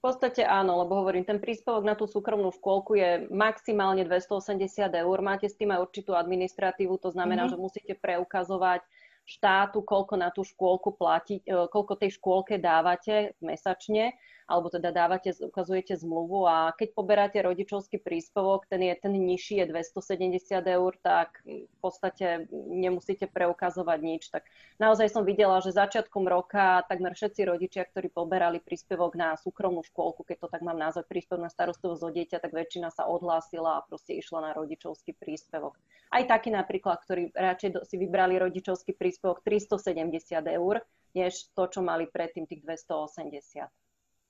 V 0.00 0.14
podstate 0.14 0.46
áno, 0.46 0.80
lebo 0.80 1.02
hovorím, 1.02 1.26
ten 1.26 1.42
príspevok 1.42 1.82
na 1.82 1.98
tú 1.98 2.06
súkromnú 2.06 2.54
škôlku 2.54 2.94
je 2.94 3.26
maximálne 3.28 4.06
280 4.06 4.86
eur. 4.86 5.16
Máte 5.18 5.50
s 5.50 5.58
tým 5.58 5.74
aj 5.74 5.82
určitú 5.82 6.14
administratívu, 6.14 6.94
to 7.00 7.10
znamená, 7.10 7.50
mm-hmm. 7.50 7.58
že 7.58 7.64
musíte 7.68 7.94
preukazovať 7.98 8.86
štátu, 9.26 9.82
koľko 9.82 10.14
na 10.14 10.30
tú 10.30 10.46
škôlku 10.46 10.94
platí, 10.94 11.42
e, 11.42 11.66
koľko 11.66 11.98
tej 11.98 12.14
škôlke 12.14 12.62
dávate 12.62 13.34
mesačne, 13.42 14.14
alebo 14.46 14.70
teda 14.70 14.94
dávate, 14.94 15.34
ukazujete 15.42 15.98
zmluvu 15.98 16.46
a 16.46 16.70
keď 16.78 16.88
poberáte 16.94 17.38
rodičovský 17.42 17.98
príspevok, 17.98 18.70
ten 18.70 18.78
je 18.86 18.94
ten 18.94 19.10
nižší, 19.10 19.58
je 19.58 19.66
270 19.74 20.62
eur, 20.62 20.92
tak 21.02 21.42
v 21.42 21.78
podstate 21.82 22.46
nemusíte 22.54 23.26
preukazovať 23.26 23.98
nič. 23.98 24.30
Tak 24.30 24.46
naozaj 24.78 25.10
som 25.10 25.26
videla, 25.26 25.58
že 25.58 25.74
začiatkom 25.74 26.30
roka 26.30 26.86
takmer 26.86 27.18
všetci 27.18 27.42
rodičia, 27.42 27.82
ktorí 27.90 28.06
poberali 28.06 28.62
príspevok 28.62 29.18
na 29.18 29.34
súkromnú 29.34 29.82
škôlku, 29.82 30.22
keď 30.22 30.46
to 30.46 30.48
tak 30.54 30.62
mám 30.62 30.78
nazvať, 30.78 31.10
príspevok 31.10 31.42
na 31.42 31.50
starostlivosť 31.50 32.02
o 32.06 32.10
dieťa, 32.14 32.38
tak 32.38 32.54
väčšina 32.54 32.94
sa 32.94 33.10
odhlásila 33.10 33.82
a 33.82 33.84
proste 33.84 34.14
išla 34.14 34.46
na 34.46 34.50
rodičovský 34.54 35.18
príspevok. 35.18 35.74
Aj 36.14 36.22
takí 36.22 36.54
napríklad, 36.54 37.02
ktorí 37.02 37.34
radšej 37.34 37.82
si 37.82 37.98
vybrali 37.98 38.38
rodičovský 38.38 38.94
príspevok 38.94 39.15
370 39.20 40.56
eur, 40.56 40.84
než 41.16 41.48
to, 41.56 41.64
čo 41.68 41.80
mali 41.80 42.04
predtým 42.08 42.44
tých 42.44 42.60
280. 42.62 43.66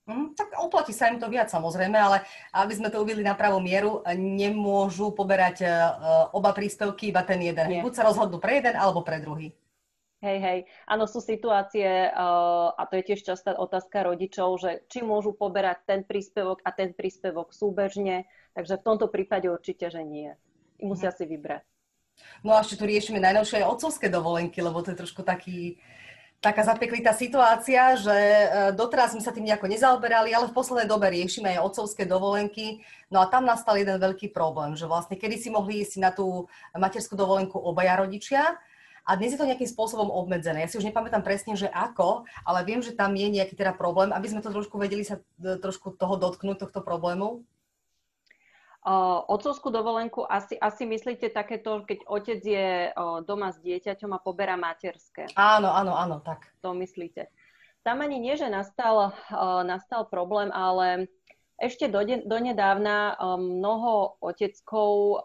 Mm, 0.07 0.39
tak 0.39 0.55
oplatí 0.55 0.95
sa 0.95 1.11
im 1.11 1.19
to 1.19 1.27
viac 1.27 1.51
samozrejme, 1.51 1.99
ale 1.99 2.23
aby 2.55 2.73
sme 2.79 2.95
to 2.95 3.03
uvideli 3.03 3.27
na 3.27 3.35
pravú 3.35 3.59
mieru, 3.59 4.07
nemôžu 4.15 5.11
poberať 5.11 5.67
uh, 5.67 6.31
oba 6.31 6.55
príspevky, 6.55 7.11
iba 7.11 7.27
ten 7.27 7.43
jeden. 7.43 7.67
Nie. 7.67 7.83
Buď 7.83 7.93
sa 7.99 8.07
rozhodnú 8.07 8.39
pre 8.39 8.63
jeden, 8.63 8.79
alebo 8.79 9.03
pre 9.03 9.19
druhý. 9.19 9.51
Hej, 10.23 10.39
hej. 10.39 10.59
Áno, 10.87 11.11
sú 11.11 11.19
situácie, 11.19 12.07
uh, 12.15 12.71
a 12.71 12.83
to 12.87 13.03
je 13.03 13.13
tiež 13.13 13.27
častá 13.27 13.59
otázka 13.59 14.07
rodičov, 14.07 14.63
že 14.63 14.71
či 14.87 15.03
môžu 15.03 15.35
poberať 15.35 15.83
ten 15.91 16.01
príspevok 16.07 16.63
a 16.63 16.71
ten 16.71 16.95
príspevok 16.95 17.51
súbežne, 17.51 18.31
takže 18.55 18.79
v 18.79 18.87
tomto 18.87 19.11
prípade 19.11 19.51
určite, 19.51 19.91
že 19.91 20.07
nie. 20.07 20.31
Musia 20.79 21.11
hmm. 21.11 21.19
si 21.19 21.25
vybrať. 21.27 21.67
No 22.45 22.55
a 22.55 22.63
ešte 22.63 22.81
tu 22.81 22.85
riešime 22.87 23.23
najnovšie 23.23 23.67
otcovské 23.67 24.07
dovolenky, 24.13 24.63
lebo 24.63 24.81
to 24.81 24.93
je 24.95 25.01
trošku 25.01 25.27
taký 25.27 25.81
taká 26.41 26.63
zapeklitá 26.69 27.17
situácia, 27.17 27.97
že 27.97 28.13
e, 28.13 28.47
doteraz 28.77 29.17
sme 29.17 29.25
sa 29.25 29.33
tým 29.33 29.49
nejako 29.49 29.73
nezaoberali, 29.73 30.37
ale 30.37 30.47
v 30.47 30.55
poslednej 30.55 30.87
dobe 30.87 31.09
riešime 31.09 31.57
aj 31.57 31.65
otcovské 31.73 32.05
dovolenky. 32.05 32.85
No 33.09 33.25
a 33.25 33.27
tam 33.27 33.49
nastal 33.49 33.81
jeden 33.81 33.97
veľký 33.97 34.31
problém, 34.37 34.77
že 34.77 34.85
vlastne 34.85 35.17
kedy 35.17 35.37
si 35.41 35.49
mohli 35.49 35.81
ísť 35.83 35.97
na 35.97 36.13
tú 36.13 36.47
materskú 36.77 37.17
dovolenku 37.17 37.57
obaja 37.57 37.99
rodičia, 37.99 38.61
a 39.07 39.15
dnes 39.15 39.31
je 39.31 39.39
to 39.39 39.47
nejakým 39.47 39.71
spôsobom 39.71 40.11
obmedzené. 40.11 40.67
Ja 40.67 40.69
si 40.69 40.83
už 40.83 40.91
nepamätám 40.91 41.23
presne, 41.23 41.55
že 41.55 41.71
ako, 41.71 42.27
ale 42.43 42.67
viem, 42.67 42.83
že 42.83 42.91
tam 42.91 43.15
je 43.15 43.31
nejaký 43.31 43.55
teda 43.55 43.71
problém, 43.71 44.11
aby 44.11 44.27
sme 44.27 44.43
to 44.43 44.51
trošku 44.51 44.83
vedeli 44.83 45.07
sa 45.07 45.23
e, 45.39 45.63
trošku 45.63 45.95
toho 45.95 46.19
dotknúť, 46.19 46.67
tohto 46.67 46.83
problému. 46.83 47.47
Otcovskú 49.27 49.75
dovolenku 49.75 50.23
asi, 50.23 50.55
asi 50.63 50.87
myslíte 50.87 51.35
takéto, 51.35 51.83
keď 51.83 52.07
otec 52.07 52.39
je 52.39 52.95
doma 53.27 53.51
s 53.51 53.59
dieťaťom 53.59 54.15
a 54.15 54.23
poberá 54.23 54.55
materské. 54.55 55.27
Áno, 55.35 55.75
áno, 55.75 55.99
áno, 55.99 56.23
tak. 56.23 56.47
To 56.63 56.71
myslíte. 56.71 57.27
Tam 57.83 57.99
ani 57.99 58.23
nie, 58.23 58.39
že 58.39 58.47
nastal, 58.47 59.11
nastal 59.67 60.07
problém, 60.07 60.55
ale 60.55 61.11
ešte 61.57 61.89
do, 61.89 62.05
donedávna 62.05 63.17
um, 63.17 63.61
mnoho 63.61 64.21
oteckov 64.21 65.25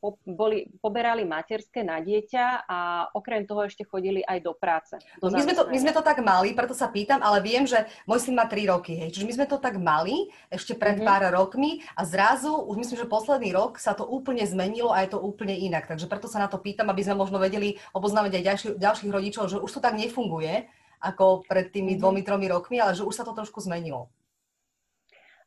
po, 0.00 0.16
boli, 0.28 0.68
poberali 0.80 1.24
materské 1.24 1.80
na 1.80 2.00
dieťa 2.00 2.68
a 2.68 2.78
okrem 3.16 3.48
toho 3.48 3.64
ešte 3.64 3.84
chodili 3.88 4.20
aj 4.24 4.38
do 4.44 4.52
práce. 4.52 4.96
Do 5.20 5.32
my, 5.32 5.40
sme 5.40 5.54
to, 5.56 5.64
my 5.68 5.78
sme 5.80 5.92
to 5.96 6.04
tak 6.04 6.20
mali, 6.20 6.52
preto 6.52 6.76
sa 6.76 6.88
pýtam, 6.88 7.20
ale 7.24 7.40
viem, 7.44 7.64
že 7.64 7.88
môj 8.04 8.28
syn 8.28 8.36
má 8.36 8.44
3 8.48 8.72
roky, 8.72 8.96
hej, 8.96 9.12
čiže 9.12 9.28
my 9.28 9.34
sme 9.40 9.46
to 9.48 9.56
tak 9.56 9.76
mali 9.80 10.28
ešte 10.52 10.76
pred 10.76 11.00
mm-hmm. 11.00 11.08
pár 11.08 11.22
rokmi 11.32 11.84
a 11.96 12.04
zrazu, 12.04 12.52
už 12.52 12.76
myslím, 12.80 12.98
že 13.00 13.08
posledný 13.08 13.52
rok 13.52 13.80
sa 13.80 13.96
to 13.96 14.04
úplne 14.04 14.44
zmenilo 14.44 14.92
a 14.92 15.04
je 15.04 15.16
to 15.16 15.18
úplne 15.20 15.56
inak. 15.56 15.88
Takže 15.88 16.08
preto 16.08 16.28
sa 16.28 16.44
na 16.44 16.48
to 16.48 16.60
pýtam, 16.60 16.92
aby 16.92 17.04
sme 17.04 17.16
možno 17.16 17.40
vedeli 17.40 17.80
oboznámiť 17.96 18.32
aj 18.36 18.44
ďalší, 18.44 18.68
ďalších 18.76 19.10
rodičov, 19.12 19.44
že 19.48 19.60
už 19.60 19.70
to 19.72 19.80
tak 19.80 19.96
nefunguje 19.96 20.68
ako 21.00 21.48
pred 21.48 21.72
tými 21.72 21.96
mm-hmm. 21.96 22.00
dvomi, 22.00 22.20
tromi 22.20 22.46
rokmi, 22.52 22.76
ale 22.76 22.92
že 22.92 23.04
už 23.04 23.16
sa 23.16 23.24
to 23.24 23.32
trošku 23.32 23.64
zmenilo. 23.64 24.12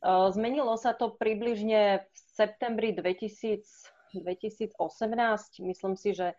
Zmenilo 0.04 0.76
sa 0.76 0.92
to 0.92 1.16
približne 1.16 2.04
v 2.04 2.18
septembri 2.36 2.92
2000, 2.92 3.64
2018. 4.20 4.76
Myslím 5.64 5.96
si, 5.96 6.12
že 6.12 6.36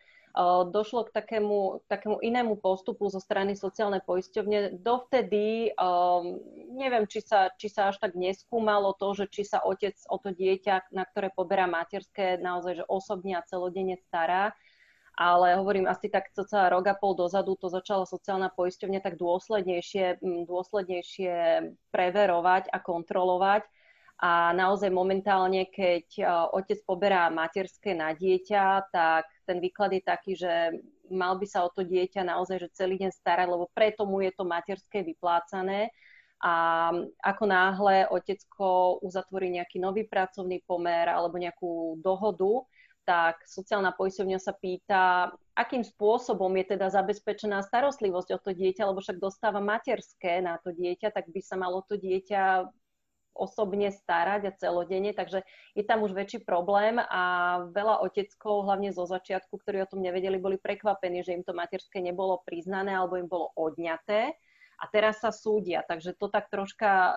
došlo 0.68 1.06
k 1.06 1.14
takému, 1.14 1.86
takému 1.86 2.18
inému 2.18 2.58
postupu 2.58 3.06
zo 3.06 3.22
strany 3.22 3.54
sociálnej 3.54 4.02
poisťovne. 4.02 4.82
Dovtedy 4.82 5.70
um, 5.78 6.42
neviem, 6.74 7.06
či 7.06 7.22
sa, 7.22 7.54
či 7.54 7.70
sa 7.70 7.94
až 7.94 8.02
tak 8.02 8.18
neskúmalo 8.18 8.98
to, 8.98 9.14
že 9.14 9.30
či 9.30 9.46
sa 9.46 9.62
otec 9.62 9.94
o 10.10 10.18
to 10.18 10.34
dieťa, 10.34 10.90
na 10.90 11.06
ktoré 11.06 11.30
poberá 11.30 11.70
materské, 11.70 12.34
naozaj 12.42 12.82
že 12.82 12.90
osobne 12.90 13.38
a 13.38 13.46
celodenne 13.46 13.94
stará 14.10 14.50
ale 15.14 15.54
hovorím 15.54 15.86
asi 15.86 16.10
tak 16.10 16.34
celá 16.34 16.74
rok 16.74 16.90
a 16.90 16.94
pol 16.98 17.14
dozadu 17.14 17.54
to 17.54 17.70
začala 17.70 18.02
sociálna 18.02 18.50
poisťovňa 18.50 19.00
tak 19.00 19.14
dôslednejšie, 19.14 20.18
dôslednejšie 20.46 21.34
preverovať 21.94 22.66
a 22.74 22.78
kontrolovať. 22.82 23.62
A 24.22 24.54
naozaj 24.54 24.94
momentálne, 24.94 25.66
keď 25.70 26.06
otec 26.54 26.78
poberá 26.86 27.30
materské 27.30 27.98
na 27.98 28.14
dieťa, 28.14 28.90
tak 28.94 29.26
ten 29.46 29.58
výklad 29.58 29.90
je 29.94 30.02
taký, 30.02 30.32
že 30.38 30.52
mal 31.10 31.38
by 31.38 31.46
sa 31.46 31.66
o 31.66 31.70
to 31.70 31.82
dieťa 31.82 32.22
naozaj 32.26 32.66
že 32.66 32.78
celý 32.78 32.98
deň 32.98 33.10
starať, 33.10 33.46
lebo 33.50 33.70
preto 33.74 34.06
mu 34.06 34.22
je 34.22 34.30
to 34.34 34.46
materské 34.46 35.02
vyplácané. 35.02 35.90
A 36.44 36.90
ako 37.22 37.44
náhle 37.46 38.04
otecko 38.10 38.98
uzatvorí 39.00 39.48
nejaký 39.54 39.80
nový 39.80 40.04
pracovný 40.04 40.60
pomer 40.66 41.08
alebo 41.08 41.38
nejakú 41.40 41.98
dohodu, 42.02 42.66
tak 43.04 43.44
sociálna 43.44 43.92
poisťovňa 43.94 44.38
sa 44.40 44.52
pýta, 44.56 45.30
akým 45.54 45.84
spôsobom 45.84 46.50
je 46.60 46.76
teda 46.76 46.90
zabezpečená 46.90 47.62
starostlivosť 47.62 48.28
o 48.34 48.38
to 48.40 48.50
dieťa, 48.56 48.88
lebo 48.88 49.04
však 49.04 49.20
dostáva 49.20 49.60
materské 49.60 50.40
na 50.40 50.58
to 50.60 50.72
dieťa, 50.72 51.12
tak 51.12 51.28
by 51.30 51.40
sa 51.44 51.60
malo 51.60 51.84
to 51.86 52.00
dieťa 52.00 52.66
osobne 53.34 53.90
starať 53.90 54.46
a 54.46 54.56
celodenne, 54.56 55.10
takže 55.10 55.42
je 55.74 55.82
tam 55.82 56.06
už 56.06 56.14
väčší 56.14 56.46
problém 56.46 57.02
a 57.02 57.22
veľa 57.74 58.06
oteckov, 58.06 58.62
hlavne 58.62 58.94
zo 58.94 59.04
začiatku, 59.10 59.58
ktorí 59.58 59.82
o 59.82 59.90
tom 59.90 60.06
nevedeli, 60.06 60.38
boli 60.38 60.56
prekvapení, 60.56 61.26
že 61.26 61.34
im 61.34 61.42
to 61.42 61.50
materské 61.50 61.98
nebolo 61.98 62.40
priznané 62.46 62.94
alebo 62.94 63.18
im 63.18 63.26
bolo 63.26 63.50
odňaté 63.58 64.38
a 64.78 64.84
teraz 64.90 65.22
sa 65.22 65.30
súdia. 65.30 65.82
Takže 65.86 66.18
to 66.18 66.26
tak 66.28 66.50
troška 66.50 66.90
e, 66.90 67.12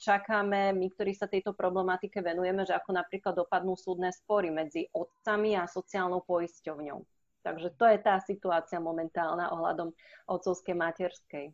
čakáme, 0.00 0.72
my, 0.72 0.86
ktorí 0.92 1.12
sa 1.12 1.28
tejto 1.28 1.52
problematike 1.52 2.24
venujeme, 2.24 2.64
že 2.64 2.74
ako 2.76 2.96
napríklad 2.96 3.36
dopadnú 3.36 3.76
súdne 3.76 4.10
spory 4.10 4.48
medzi 4.48 4.88
otcami 4.92 5.54
a 5.56 5.68
sociálnou 5.68 6.24
poisťovňou. 6.24 7.00
Takže 7.42 7.74
to 7.74 7.84
je 7.90 7.98
tá 7.98 8.22
situácia 8.22 8.78
momentálna 8.78 9.50
ohľadom 9.50 9.90
otcovskej 10.30 10.76
materskej. 10.78 11.46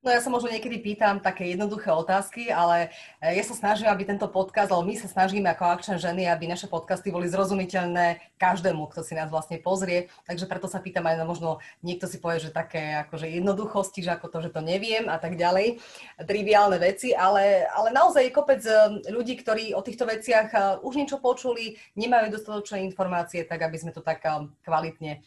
No 0.00 0.08
ja 0.08 0.24
sa 0.24 0.32
možno 0.32 0.48
niekedy 0.48 0.80
pýtam 0.80 1.20
také 1.20 1.52
jednoduché 1.52 1.92
otázky, 1.92 2.48
ale 2.48 2.88
e, 3.20 3.36
ja 3.36 3.44
sa 3.44 3.52
snažím, 3.52 3.84
aby 3.84 4.08
tento 4.08 4.32
podcast, 4.32 4.72
alebo 4.72 4.88
my 4.88 4.96
sa 4.96 5.12
snažíme 5.12 5.44
ako 5.52 5.76
akčné 5.76 6.00
ženy, 6.00 6.24
aby 6.24 6.48
naše 6.48 6.72
podcasty 6.72 7.12
boli 7.12 7.28
zrozumiteľné 7.28 8.16
každému, 8.40 8.88
kto 8.88 9.04
si 9.04 9.12
nás 9.12 9.28
vlastne 9.28 9.60
pozrie. 9.60 10.08
Takže 10.24 10.48
preto 10.48 10.72
sa 10.72 10.80
pýtam 10.80 11.04
aj 11.04 11.20
možno 11.28 11.60
niekto 11.84 12.08
si 12.08 12.16
povie, 12.16 12.40
že 12.40 12.48
také 12.48 12.96
akože 13.04 13.28
jednoduchosti, 13.28 14.00
že 14.00 14.16
ako 14.16 14.32
to, 14.32 14.38
že 14.48 14.56
to 14.56 14.64
neviem 14.64 15.04
a 15.04 15.20
tak 15.20 15.36
ďalej, 15.36 15.84
triviálne 16.24 16.80
veci, 16.80 17.12
ale, 17.12 17.68
ale 17.68 17.92
naozaj 17.92 18.24
je 18.24 18.32
kopec 18.32 18.64
e, 18.64 19.04
ľudí, 19.12 19.36
ktorí 19.36 19.76
o 19.76 19.84
týchto 19.84 20.08
veciach 20.08 20.48
e, 20.48 20.58
už 20.80 20.96
niečo 20.96 21.20
počuli, 21.20 21.76
nemajú 22.00 22.32
dostatočné 22.32 22.88
informácie, 22.88 23.44
tak 23.44 23.68
aby 23.68 23.76
sme 23.76 23.92
to 23.92 24.00
tak 24.00 24.24
kvalitne 24.64 25.20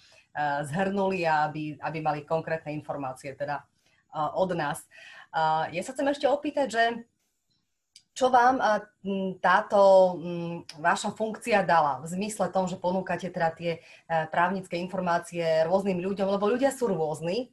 zhrnuli 0.66 1.30
a 1.30 1.46
aby, 1.46 1.78
aby 1.78 2.00
mali 2.02 2.26
konkrétne 2.26 2.74
informácie 2.74 3.38
teda 3.38 3.62
od 4.14 4.50
nás. 4.54 4.86
Ja 5.74 5.82
sa 5.82 5.92
chcem 5.98 6.08
ešte 6.14 6.30
opýtať, 6.30 6.68
že 6.70 6.84
čo 8.14 8.30
vám 8.30 8.62
táto 9.42 9.82
vaša 10.78 11.18
funkcia 11.18 11.66
dala 11.66 11.98
v 12.06 12.14
zmysle 12.14 12.54
tom, 12.54 12.70
že 12.70 12.78
ponúkate 12.78 13.34
teda 13.34 13.50
tie 13.58 13.82
právnické 14.30 14.78
informácie 14.78 15.66
rôznym 15.66 15.98
ľuďom, 15.98 16.30
lebo 16.30 16.46
ľudia 16.46 16.70
sú 16.70 16.94
rôzni, 16.94 17.50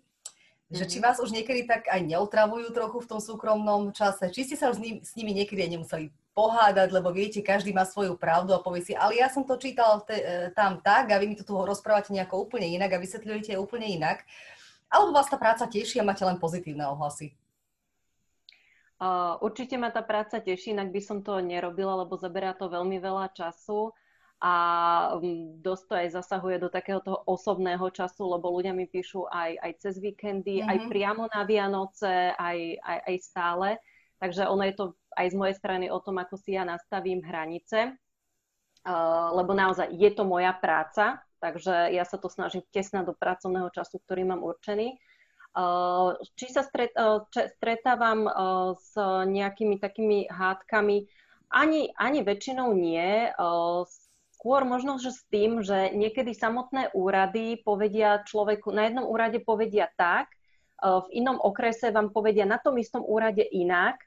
že 0.70 0.86
či 0.86 1.00
mhm. 1.00 1.04
vás 1.04 1.16
už 1.18 1.34
niekedy 1.34 1.66
tak 1.66 1.90
aj 1.90 2.00
neutravujú 2.06 2.70
trochu 2.70 3.02
v 3.02 3.08
tom 3.10 3.20
súkromnom 3.24 3.90
čase, 3.90 4.30
či 4.30 4.46
ste 4.46 4.56
sa 4.60 4.70
už 4.70 4.78
s, 4.78 4.82
ním, 4.84 4.96
s 5.02 5.12
nimi 5.18 5.34
niekedy 5.34 5.66
nemuseli 5.66 6.14
pohádať, 6.30 6.94
lebo 6.94 7.10
viete, 7.10 7.42
každý 7.42 7.74
má 7.74 7.82
svoju 7.82 8.14
pravdu 8.14 8.54
a 8.54 8.62
povie 8.62 8.86
si, 8.86 8.94
ale 8.94 9.18
ja 9.18 9.26
som 9.26 9.42
to 9.42 9.58
čítal 9.58 10.06
te, 10.06 10.14
tam 10.54 10.78
tak 10.78 11.10
a 11.10 11.18
vy 11.18 11.26
mi 11.26 11.34
to 11.34 11.42
tu 11.42 11.58
rozprávate 11.58 12.14
nejako 12.14 12.46
úplne 12.46 12.70
inak 12.70 12.94
a 12.94 13.02
vysvetľujete 13.02 13.58
úplne 13.58 13.90
inak. 13.90 14.22
Alebo 14.90 15.14
vás 15.14 15.30
tá 15.30 15.38
práca 15.38 15.70
teší 15.70 16.02
a 16.02 16.04
máte 16.04 16.26
len 16.26 16.36
pozitívne 16.36 16.82
ohlasy? 16.90 17.30
Uh, 19.00 19.40
určite 19.40 19.80
ma 19.80 19.88
tá 19.88 20.04
práca 20.04 20.42
teší, 20.42 20.76
inak 20.76 20.92
by 20.92 21.00
som 21.00 21.24
to 21.24 21.40
nerobila, 21.40 22.04
lebo 22.04 22.20
zaberá 22.20 22.52
to 22.52 22.68
veľmi 22.68 23.00
veľa 23.00 23.32
času 23.32 23.96
a 24.40 24.54
um, 25.16 25.56
dosť 25.60 25.84
to 25.88 25.94
aj 25.96 26.08
zasahuje 26.20 26.56
do 26.60 26.68
takého 26.68 27.00
toho 27.00 27.24
osobného 27.24 27.88
času, 27.92 28.28
lebo 28.28 28.52
ľudia 28.52 28.76
mi 28.76 28.84
píšu 28.84 29.24
aj, 29.28 29.56
aj 29.56 29.72
cez 29.80 29.94
víkendy, 30.00 30.60
mm-hmm. 30.60 30.68
aj 30.68 30.78
priamo 30.92 31.24
na 31.32 31.40
Vianoce, 31.48 32.36
aj, 32.36 32.58
aj, 32.80 32.98
aj 33.08 33.16
stále. 33.24 33.68
Takže 34.20 34.48
ono 34.48 34.68
je 34.68 34.74
to 34.76 34.84
aj 35.16 35.26
z 35.32 35.36
mojej 35.36 35.56
strany 35.56 35.86
o 35.88 35.96
tom, 36.04 36.20
ako 36.20 36.36
si 36.36 36.56
ja 36.56 36.68
nastavím 36.68 37.24
hranice, 37.24 37.96
uh, 38.84 39.28
lebo 39.32 39.56
naozaj 39.56 39.92
je 39.96 40.10
to 40.12 40.28
moja 40.28 40.52
práca, 40.52 41.24
takže 41.40 41.90
ja 41.90 42.04
sa 42.04 42.20
to 42.20 42.28
snažím 42.28 42.60
tesnať 42.70 43.08
do 43.08 43.14
pracovného 43.16 43.72
času, 43.72 43.98
ktorý 44.04 44.28
mám 44.28 44.44
určený. 44.44 45.00
Či 46.38 46.46
sa 46.52 46.62
stret, 46.62 46.94
stretávam 47.32 48.28
s 48.78 48.94
nejakými 49.26 49.82
takými 49.82 50.30
hádkami? 50.30 51.10
Ani, 51.50 51.90
ani 51.98 52.20
väčšinou 52.22 52.70
nie. 52.76 53.32
Skôr 54.38 54.62
možno, 54.64 54.96
že 55.02 55.10
s 55.10 55.26
tým, 55.28 55.64
že 55.64 55.90
niekedy 55.96 56.32
samotné 56.36 56.94
úrady 56.94 57.58
povedia 57.60 58.22
človeku, 58.24 58.70
na 58.70 58.86
jednom 58.86 59.08
úrade 59.08 59.42
povedia 59.42 59.90
tak, 59.98 60.30
v 60.80 61.06
inom 61.12 61.36
okrese 61.36 61.92
vám 61.92 62.08
povedia 62.08 62.48
na 62.48 62.56
tom 62.56 62.80
istom 62.80 63.04
úrade 63.04 63.44
inak 63.44 64.00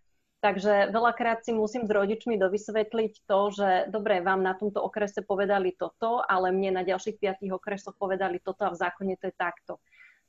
Takže 0.43 0.91
veľakrát 0.91 1.47
si 1.47 1.56
musím 1.56 1.88
s 1.88 1.95
rodičmi 1.95 2.36
dovysvetliť 2.36 3.23
to, 3.23 3.39
že 3.56 3.69
dobre, 3.88 4.19
vám 4.19 4.43
na 4.43 4.51
tomto 4.51 4.84
okrese 4.84 5.23
povedali 5.23 5.71
toto, 5.71 6.19
ale 6.19 6.51
mne 6.51 6.75
na 6.75 6.84
ďalších 6.84 7.15
piatých 7.15 7.56
okresoch 7.56 7.95
povedali 7.95 8.43
toto 8.43 8.67
a 8.67 8.75
v 8.75 8.79
zákone 8.84 9.15
to 9.15 9.32
je 9.32 9.36
takto. 9.39 9.79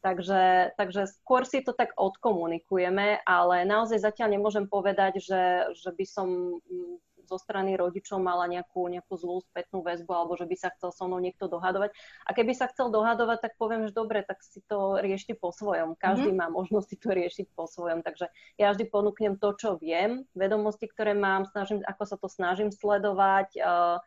Takže, 0.07 0.71
takže 0.79 1.11
skôr 1.19 1.43
si 1.43 1.67
to 1.67 1.75
tak 1.75 1.99
odkomunikujeme, 1.99 3.27
ale 3.27 3.67
naozaj 3.67 4.07
zatiaľ 4.07 4.39
nemôžem 4.39 4.71
povedať, 4.71 5.19
že, 5.19 5.75
že 5.75 5.91
by 5.91 6.05
som 6.07 6.63
zo 7.25 7.41
strany 7.41 7.75
rodičov 7.75 8.21
mala 8.21 8.47
nejakú, 8.47 8.87
nejakú 8.87 9.15
zlú 9.17 9.41
spätnú 9.51 9.81
väzbu 9.81 10.13
alebo 10.13 10.37
že 10.37 10.47
by 10.47 10.57
sa 10.57 10.69
chcel 10.77 10.91
so 10.93 11.05
mnou 11.09 11.21
niekto 11.21 11.51
dohadovať. 11.51 11.93
A 12.25 12.31
keby 12.37 12.53
sa 12.53 12.71
chcel 12.71 12.93
dohadovať, 12.93 13.39
tak 13.45 13.53
poviem, 13.59 13.89
že 13.89 13.97
dobre, 13.97 14.23
tak 14.23 14.45
si 14.45 14.61
to 14.65 15.01
riešte 15.01 15.35
po 15.35 15.51
svojom. 15.51 15.97
Každý 15.97 16.33
mm-hmm. 16.33 16.45
má 16.45 16.53
možnosť 16.53 16.87
si 16.89 16.97
to 17.01 17.09
riešiť 17.13 17.47
po 17.57 17.65
svojom. 17.65 18.05
Takže 18.05 18.29
ja 18.61 18.73
vždy 18.73 18.85
ponúknem 18.89 19.41
to, 19.41 19.57
čo 19.57 19.81
viem, 19.81 20.29
vedomosti, 20.37 20.87
ktoré 20.87 21.13
mám, 21.13 21.49
snažím, 21.49 21.81
ako 21.85 22.03
sa 22.05 22.17
to 22.21 22.29
snažím 22.29 22.71
sledovať. 22.71 23.49
Uh, 23.59 23.99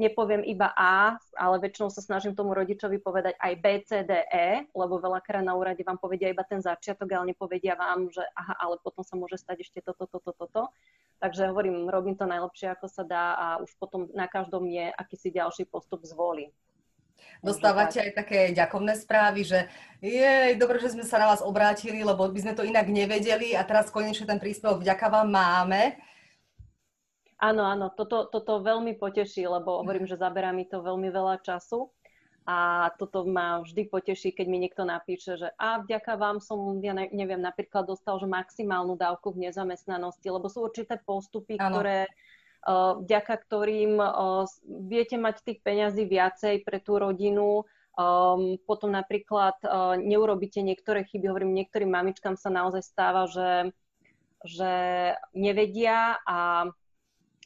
nepoviem 0.00 0.40
iba 0.48 0.72
A, 0.72 1.20
ale 1.36 1.56
väčšinou 1.60 1.92
sa 1.92 2.00
snažím 2.00 2.32
tomu 2.32 2.56
rodičovi 2.56 2.96
povedať 3.04 3.36
aj 3.36 3.52
B, 3.60 3.64
C, 3.84 3.90
D, 4.08 4.24
E, 4.32 4.64
lebo 4.72 4.96
veľakrát 4.96 5.44
na 5.44 5.52
úrade 5.52 5.84
vám 5.84 6.00
povedia 6.00 6.32
iba 6.32 6.40
ten 6.48 6.64
začiatok, 6.64 7.12
ale 7.12 7.36
nepovedia 7.36 7.76
vám, 7.76 8.08
že 8.08 8.24
aha, 8.32 8.56
ale 8.56 8.80
potom 8.80 9.04
sa 9.04 9.20
môže 9.20 9.36
stať 9.36 9.68
ešte 9.68 9.84
toto, 9.84 10.08
toto, 10.08 10.32
toto. 10.32 10.72
Takže 11.20 11.52
hovorím, 11.52 11.84
robím 11.92 12.16
to 12.16 12.24
najlepšie, 12.24 12.72
ako 12.72 12.88
sa 12.88 13.04
dá 13.04 13.36
a 13.36 13.46
už 13.60 13.76
potom 13.76 14.08
na 14.16 14.24
každom 14.24 14.64
je 14.64 14.88
akýsi 14.88 15.28
ďalší 15.28 15.68
postup 15.68 16.00
zvolí. 16.08 16.48
Dostávate 17.44 18.00
aj 18.00 18.12
také 18.16 18.52
ďakovné 18.56 18.96
správy, 18.96 19.44
že 19.44 19.68
je 20.00 20.56
dobre, 20.56 20.80
že 20.80 20.96
sme 20.96 21.04
sa 21.04 21.20
na 21.20 21.28
vás 21.28 21.44
obrátili, 21.44 22.00
lebo 22.00 22.24
by 22.24 22.40
sme 22.40 22.56
to 22.56 22.64
inak 22.64 22.88
nevedeli 22.88 23.52
a 23.52 23.60
teraz 23.64 23.92
konečne 23.92 24.24
ten 24.24 24.40
príspevok 24.40 24.80
vďaka 24.80 25.06
vám 25.12 25.28
máme. 25.28 26.00
Áno, 27.40 27.64
áno, 27.64 27.92
toto, 27.92 28.28
toto 28.28 28.60
veľmi 28.60 28.96
poteší, 28.96 29.48
lebo 29.48 29.80
hovorím, 29.80 30.04
že 30.04 30.20
zaberá 30.20 30.52
mi 30.52 30.68
to 30.68 30.80
veľmi 30.80 31.08
veľa 31.08 31.40
času 31.40 31.88
a 32.48 32.88
toto 32.96 33.28
ma 33.28 33.60
vždy 33.60 33.86
poteší, 33.92 34.32
keď 34.32 34.46
mi 34.48 34.58
niekto 34.58 34.82
napíše, 34.88 35.36
že 35.36 35.48
a 35.60 35.84
vďaka 35.84 36.16
vám 36.16 36.40
som, 36.40 36.80
ja 36.80 36.96
neviem, 36.96 37.40
napríklad 37.40 37.84
dostal 37.84 38.16
že 38.16 38.24
maximálnu 38.24 38.96
dávku 38.96 39.36
v 39.36 39.48
nezamestnanosti, 39.48 40.24
lebo 40.24 40.48
sú 40.48 40.64
určité 40.64 40.96
postupy, 40.96 41.60
ano. 41.60 41.68
ktoré 41.68 41.98
uh, 42.64 42.96
vďaka 43.04 43.34
ktorým 43.44 44.00
uh, 44.00 44.48
viete 44.88 45.20
mať 45.20 45.44
tých 45.44 45.58
peňazí 45.60 46.08
viacej 46.08 46.64
pre 46.64 46.80
tú 46.80 46.96
rodinu, 46.96 47.68
um, 47.94 48.56
potom 48.64 48.88
napríklad 48.96 49.60
uh, 49.62 50.00
neurobíte 50.00 50.64
niektoré 50.64 51.04
chyby, 51.04 51.28
hovorím, 51.28 51.52
niektorým 51.60 51.92
mamičkám 51.92 52.40
sa 52.40 52.48
naozaj 52.48 52.82
stáva, 52.82 53.28
že, 53.28 53.76
že 54.48 54.72
nevedia 55.36 56.16
a 56.24 56.72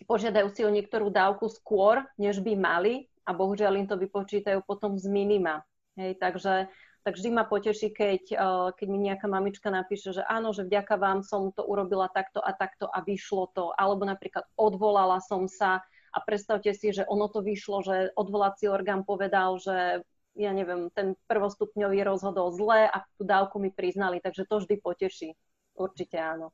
požiadajú 0.07 0.49
si 0.55 0.63
o 0.63 0.71
niektorú 0.71 1.11
dávku 1.11 1.51
skôr, 1.51 2.07
než 2.15 2.39
by 2.39 2.55
mali, 2.55 3.11
a 3.25 3.31
bohužiaľ 3.33 3.85
im 3.85 3.89
to 3.89 3.97
vypočítajú 3.97 4.61
potom 4.65 4.97
z 5.01 5.09
minima. 5.09 5.65
Hej, 5.97 6.21
takže 6.21 6.69
tak 7.05 7.21
vždy 7.21 7.31
ma 7.37 7.45
poteší, 7.45 7.93
keď, 7.93 8.23
uh, 8.33 8.69
keď 8.73 8.87
mi 8.89 8.99
nejaká 9.05 9.29
mamička 9.29 9.69
napíše, 9.69 10.17
že 10.17 10.25
áno, 10.25 10.57
že 10.57 10.65
vďaka 10.65 10.97
vám 10.97 11.21
som 11.21 11.53
to 11.53 11.61
urobila 11.61 12.09
takto 12.09 12.41
a 12.41 12.57
takto 12.57 12.89
a 12.89 13.05
vyšlo 13.05 13.53
to. 13.53 13.77
Alebo 13.77 14.09
napríklad 14.09 14.49
odvolala 14.57 15.21
som 15.21 15.45
sa 15.45 15.85
a 15.85 16.19
predstavte 16.25 16.73
si, 16.73 16.97
že 16.97 17.05
ono 17.05 17.29
to 17.29 17.45
vyšlo, 17.45 17.85
že 17.85 17.97
odvolací 18.17 18.73
orgán 18.73 19.05
povedal, 19.05 19.61
že 19.61 20.01
ja 20.35 20.51
neviem, 20.51 20.91
ten 20.91 21.15
prvostupňový 21.31 22.03
rozhodol 22.03 22.51
zle 22.57 22.91
a 22.91 23.05
tú 23.15 23.23
dávku 23.23 23.63
mi 23.63 23.71
priznali, 23.71 24.19
takže 24.19 24.49
to 24.49 24.65
vždy 24.65 24.75
poteší. 24.83 25.31
Určite 25.77 26.19
áno. 26.19 26.51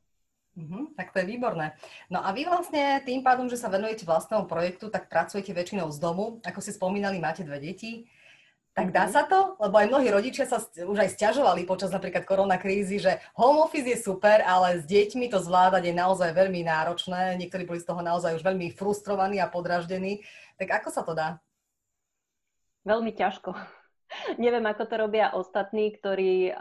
Mm-hmm, 0.51 0.99
tak 0.99 1.15
to 1.15 1.23
je 1.23 1.31
výborné. 1.31 1.79
No 2.11 2.19
a 2.19 2.35
vy 2.35 2.43
vlastne 2.43 2.99
tým 3.07 3.23
pádom, 3.23 3.47
že 3.47 3.55
sa 3.55 3.71
venujete 3.71 4.03
vlastnému 4.03 4.51
projektu, 4.51 4.91
tak 4.91 5.07
pracujete 5.07 5.55
väčšinou 5.55 5.87
z 5.95 5.97
domu. 6.03 6.43
Ako 6.43 6.59
si 6.59 6.75
spomínali, 6.75 7.23
máte 7.23 7.47
dve 7.47 7.63
deti. 7.63 8.11
Tak 8.71 8.95
dá 8.95 9.07
mhm. 9.07 9.11
sa 9.11 9.23
to? 9.27 9.59
Lebo 9.59 9.75
aj 9.79 9.87
mnohí 9.91 10.07
rodičia 10.11 10.47
sa 10.47 10.59
už 10.63 10.97
aj 10.99 11.15
stiažovali 11.15 11.67
počas 11.67 11.91
napríklad 11.91 12.23
koronakrízy, 12.23 12.99
že 12.99 13.19
home 13.35 13.63
office 13.63 13.87
je 13.87 13.99
super, 13.99 14.43
ale 14.43 14.79
s 14.79 14.87
deťmi 14.87 15.31
to 15.31 15.39
zvládať 15.43 15.91
je 15.91 15.93
naozaj 15.95 16.31
veľmi 16.35 16.67
náročné. 16.67 17.39
Niektorí 17.39 17.63
boli 17.67 17.79
z 17.79 17.87
toho 17.87 17.99
naozaj 18.03 18.35
už 18.35 18.43
veľmi 18.43 18.71
frustrovaní 18.75 19.39
a 19.39 19.51
podraždení. 19.51 20.23
Tak 20.59 20.83
ako 20.83 20.89
sa 20.91 21.03
to 21.03 21.15
dá? 21.15 21.39
Veľmi 22.83 23.11
ťažko. 23.15 23.80
Neviem, 24.43 24.65
ako 24.67 24.83
to 24.85 24.95
robia 24.99 25.31
ostatní, 25.31 25.95
ktorí, 25.95 26.51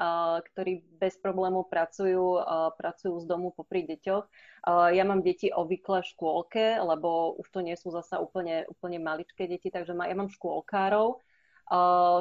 ktorí 0.52 0.86
bez 1.02 1.18
problémov 1.18 1.66
pracujú, 1.66 2.38
pracujú 2.78 3.18
z 3.18 3.26
domu 3.26 3.50
popri 3.50 3.82
deťoch. 3.90 4.24
Ja 4.94 5.02
mám 5.02 5.26
deti 5.26 5.50
obvykle 5.50 6.06
v 6.06 6.10
škôlke, 6.14 6.64
lebo 6.78 7.34
už 7.42 7.46
to 7.50 7.60
nie 7.60 7.74
sú 7.74 7.90
zasa 7.90 8.22
úplne, 8.22 8.68
úplne 8.70 9.02
maličké 9.02 9.50
deti, 9.50 9.72
takže 9.72 9.96
ja 9.96 10.16
mám 10.16 10.30
škôlkárov. 10.30 11.18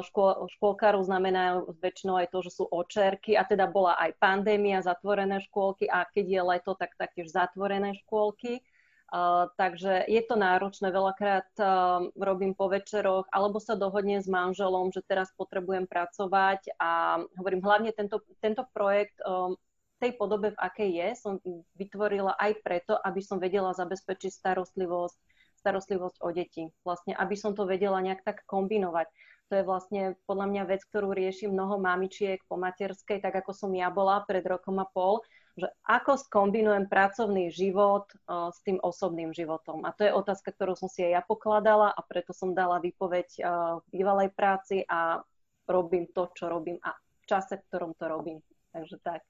Škôl, 0.06 0.46
škôlkárov 0.46 1.02
znamená 1.02 1.66
väčšinou 1.82 2.22
aj 2.22 2.30
to, 2.30 2.38
že 2.46 2.54
sú 2.54 2.64
očerky 2.70 3.34
a 3.34 3.42
teda 3.42 3.66
bola 3.66 3.98
aj 3.98 4.14
pandémia, 4.22 4.78
zatvorené 4.78 5.42
škôlky 5.42 5.90
a 5.90 6.06
keď 6.06 6.24
je 6.26 6.40
leto, 6.42 6.72
tak 6.78 6.94
taktiež 6.94 7.34
zatvorené 7.34 7.98
škôlky. 8.06 8.62
Uh, 9.10 9.50
takže 9.58 10.06
je 10.06 10.22
to 10.22 10.38
náročné, 10.38 10.94
veľakrát 10.94 11.50
uh, 11.58 12.06
robím 12.14 12.54
po 12.54 12.70
večeroch, 12.70 13.26
alebo 13.34 13.58
sa 13.58 13.74
dohodnem 13.74 14.22
s 14.22 14.30
manželom, 14.30 14.94
že 14.94 15.02
teraz 15.02 15.34
potrebujem 15.34 15.90
pracovať 15.90 16.78
a 16.78 17.18
hovorím, 17.34 17.58
hlavne 17.58 17.90
tento, 17.90 18.22
tento 18.38 18.62
projekt 18.70 19.18
um, 19.26 19.58
tej 19.98 20.14
podobe, 20.14 20.54
v 20.54 20.62
akej 20.62 20.90
je, 20.94 21.08
som 21.18 21.32
vytvorila 21.74 22.38
aj 22.38 22.62
preto, 22.62 22.94
aby 23.02 23.18
som 23.18 23.42
vedela 23.42 23.74
zabezpečiť 23.74 24.30
starostlivosť, 24.30 25.18
starostlivosť 25.60 26.16
o 26.22 26.28
deti. 26.30 26.70
Vlastne, 26.86 27.12
aby 27.18 27.34
som 27.34 27.52
to 27.52 27.66
vedela 27.66 27.98
nejak 27.98 28.22
tak 28.22 28.46
kombinovať. 28.46 29.10
To 29.50 29.58
je 29.58 29.66
vlastne 29.66 30.02
podľa 30.30 30.46
mňa 30.54 30.62
vec, 30.70 30.86
ktorú 30.86 31.10
rieši 31.10 31.50
mnoho 31.50 31.82
mamičiek 31.82 32.38
po 32.46 32.54
materskej, 32.56 33.18
tak 33.18 33.34
ako 33.42 33.50
som 33.52 33.70
ja 33.74 33.90
bola 33.90 34.22
pred 34.22 34.46
rokom 34.46 34.78
a 34.78 34.86
pol, 34.86 35.20
že 35.60 35.68
ako 35.84 36.16
skombinujem 36.16 36.88
pracovný 36.88 37.52
život 37.52 38.08
uh, 38.26 38.48
s 38.50 38.58
tým 38.64 38.80
osobným 38.80 39.30
životom. 39.36 39.84
A 39.84 39.92
to 39.92 40.08
je 40.08 40.16
otázka, 40.16 40.50
ktorú 40.56 40.74
som 40.74 40.88
si 40.88 41.04
aj 41.04 41.12
ja 41.12 41.22
pokladala 41.22 41.92
a 41.92 42.00
preto 42.02 42.32
som 42.32 42.56
dala 42.56 42.80
výpoveď 42.80 43.28
uh, 43.38 43.44
v 43.84 44.00
bývalej 44.00 44.32
práci 44.32 44.82
a 44.88 45.20
robím 45.68 46.08
to, 46.10 46.32
čo 46.32 46.48
robím 46.48 46.80
a 46.80 46.96
v 46.96 47.24
čase, 47.28 47.60
v 47.60 47.66
ktorom 47.68 47.92
to 47.94 48.08
robím. 48.08 48.38
Takže 48.72 48.96
tak. 49.04 49.20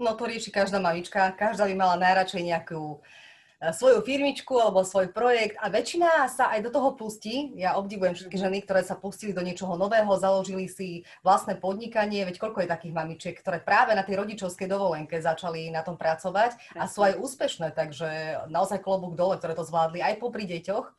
No 0.00 0.16
to 0.16 0.24
rieši 0.24 0.48
každá 0.54 0.80
mamička. 0.80 1.34
Každá 1.36 1.68
by 1.68 1.74
mala 1.76 2.00
najradšej 2.00 2.42
nejakú 2.48 3.02
E, 3.02 3.31
svoju 3.70 4.02
firmičku 4.02 4.58
alebo 4.58 4.82
svoj 4.82 5.14
projekt 5.14 5.54
a 5.62 5.70
väčšina 5.70 6.26
sa 6.26 6.50
aj 6.50 6.66
do 6.66 6.70
toho 6.74 6.98
pustí. 6.98 7.54
Ja 7.54 7.78
obdivujem 7.78 8.18
všetky 8.18 8.34
ženy, 8.34 8.58
ktoré 8.66 8.82
sa 8.82 8.98
pustili 8.98 9.30
do 9.30 9.38
niečoho 9.38 9.78
nového, 9.78 10.10
založili 10.18 10.66
si 10.66 11.06
vlastné 11.22 11.62
podnikanie, 11.62 12.26
veď 12.26 12.42
koľko 12.42 12.66
je 12.66 12.72
takých 12.74 12.90
mamičiek, 12.90 13.38
ktoré 13.38 13.62
práve 13.62 13.94
na 13.94 14.02
tej 14.02 14.18
rodičovskej 14.18 14.66
dovolenke 14.66 15.22
začali 15.22 15.70
na 15.70 15.86
tom 15.86 15.94
pracovať 15.94 16.74
a 16.74 16.90
sú 16.90 17.06
aj 17.06 17.22
úspešné, 17.22 17.70
takže 17.70 18.42
naozaj 18.50 18.82
klobúk 18.82 19.14
dole, 19.14 19.38
ktoré 19.38 19.54
to 19.54 19.62
zvládli 19.62 20.02
aj 20.02 20.18
popri 20.18 20.42
deťoch. 20.50 20.90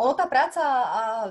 Ono 0.00 0.16
tá 0.16 0.24
práca 0.24 0.64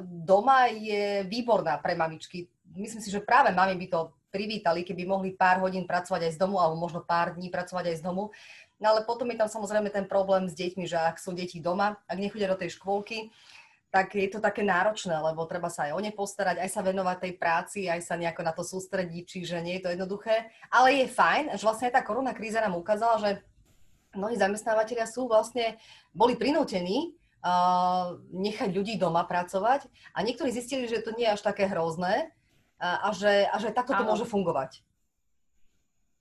doma 0.06 0.70
je 0.70 1.26
výborná 1.26 1.82
pre 1.82 1.98
mamičky. 1.98 2.46
Myslím 2.78 3.02
si, 3.02 3.10
že 3.10 3.26
práve 3.26 3.50
mami 3.50 3.74
by 3.74 3.88
to 3.90 4.14
privítali, 4.32 4.88
keby 4.88 5.04
mohli 5.04 5.36
pár 5.36 5.60
hodín 5.60 5.84
pracovať 5.84 6.30
aj 6.30 6.34
z 6.38 6.40
domu, 6.40 6.56
alebo 6.62 6.80
možno 6.80 7.04
pár 7.04 7.36
dní 7.36 7.52
pracovať 7.52 7.92
aj 7.92 7.96
z 8.00 8.04
domu. 8.06 8.32
No 8.82 8.98
ale 8.98 9.06
potom 9.06 9.30
je 9.30 9.38
tam 9.38 9.46
samozrejme 9.46 9.94
ten 9.94 10.10
problém 10.10 10.50
s 10.50 10.58
deťmi, 10.58 10.90
že 10.90 10.98
ak 10.98 11.22
sú 11.22 11.38
deti 11.38 11.62
doma, 11.62 12.02
ak 12.10 12.18
nechodia 12.18 12.50
do 12.50 12.58
tej 12.58 12.74
škôlky, 12.74 13.30
tak 13.92 14.16
je 14.16 14.26
to 14.32 14.40
také 14.40 14.64
náročné, 14.64 15.14
lebo 15.20 15.44
treba 15.46 15.68
sa 15.68 15.86
aj 15.86 15.92
o 15.94 16.00
ne 16.00 16.16
postarať, 16.16 16.64
aj 16.64 16.70
sa 16.72 16.82
venovať 16.82 17.18
tej 17.22 17.34
práci, 17.36 17.80
aj 17.92 18.02
sa 18.02 18.16
nejako 18.16 18.42
na 18.42 18.56
to 18.56 18.64
sústrediť, 18.64 19.24
čiže 19.28 19.60
nie 19.62 19.78
je 19.78 19.84
to 19.84 19.94
jednoduché. 19.94 20.48
Ale 20.72 20.96
je 20.96 21.12
fajn, 21.12 21.60
že 21.60 21.68
vlastne 21.68 21.92
tá 21.92 22.00
korona 22.02 22.32
kríza 22.32 22.64
nám 22.64 22.80
ukázala, 22.80 23.20
že 23.20 23.32
mnohí 24.16 24.40
zamestnávateľia 24.40 25.06
sú 25.12 25.28
vlastne, 25.28 25.76
boli 26.16 26.40
prinútení 26.40 27.14
uh, 27.44 28.16
nechať 28.32 28.72
ľudí 28.72 28.96
doma 28.96 29.28
pracovať 29.28 29.92
a 30.16 30.24
niektorí 30.24 30.56
zistili, 30.56 30.88
že 30.88 31.04
to 31.04 31.12
nie 31.14 31.28
je 31.28 31.36
až 31.36 31.44
také 31.44 31.68
hrozné 31.68 32.32
a, 32.80 33.08
a, 33.08 33.10
že, 33.12 33.46
a 33.46 33.56
že 33.60 33.76
takto 33.76 33.92
to 33.92 34.08
môže 34.08 34.24
fungovať. 34.24 34.80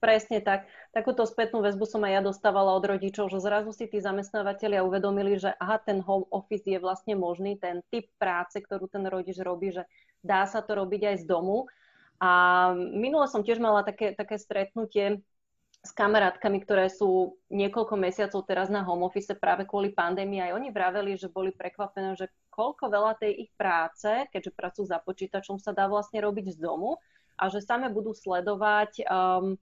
Presne 0.01 0.41
tak. 0.43 0.67
Takúto 0.91 1.23
spätnú 1.23 1.63
väzbu 1.63 1.87
som 1.87 2.03
aj 2.03 2.13
ja 2.19 2.23
dostávala 2.23 2.75
od 2.75 2.83
rodičov, 2.83 3.31
že 3.31 3.39
zrazu 3.39 3.71
si 3.71 3.87
tí 3.87 4.03
zamestnávateľia 4.03 4.83
uvedomili, 4.83 5.39
že 5.39 5.55
aha, 5.63 5.79
ten 5.79 6.03
home 6.03 6.27
office 6.35 6.67
je 6.67 6.83
vlastne 6.83 7.15
možný, 7.15 7.55
ten 7.63 7.79
typ 7.95 8.11
práce, 8.19 8.59
ktorú 8.59 8.91
ten 8.91 9.07
rodič 9.07 9.39
robí, 9.39 9.71
že 9.71 9.87
dá 10.19 10.51
sa 10.51 10.59
to 10.67 10.75
robiť 10.75 11.15
aj 11.15 11.17
z 11.23 11.25
domu. 11.31 11.71
A 12.19 12.31
minule 12.75 13.31
som 13.31 13.47
tiež 13.47 13.63
mala 13.63 13.87
také, 13.87 14.19
také 14.19 14.35
stretnutie 14.35 15.23
s 15.81 15.95
kamarátkami, 15.95 16.59
ktoré 16.61 16.91
sú 16.93 17.39
niekoľko 17.55 17.95
mesiacov 17.97 18.43
teraz 18.45 18.67
na 18.69 18.83
home 18.83 19.07
office 19.07 19.33
práve 19.39 19.65
kvôli 19.65 19.95
pandémii. 19.95 20.43
Aj 20.43 20.53
oni 20.59 20.75
vraveli, 20.75 21.15
že 21.15 21.31
boli 21.31 21.55
prekvapené, 21.55 22.19
že 22.19 22.29
koľko 22.51 22.91
veľa 22.91 23.15
tej 23.17 23.49
ich 23.49 23.51
práce, 23.55 24.27
keďže 24.35 24.53
pracujú 24.59 24.85
za 24.91 24.99
počítačom, 25.01 25.63
sa 25.63 25.71
dá 25.71 25.87
vlastne 25.87 26.19
robiť 26.21 26.59
z 26.59 26.59
domu 26.61 26.99
a 27.41 27.49
že 27.49 27.65
same 27.65 27.89
budú 27.89 28.13
sledovať 28.13 29.07
um, 29.09 29.57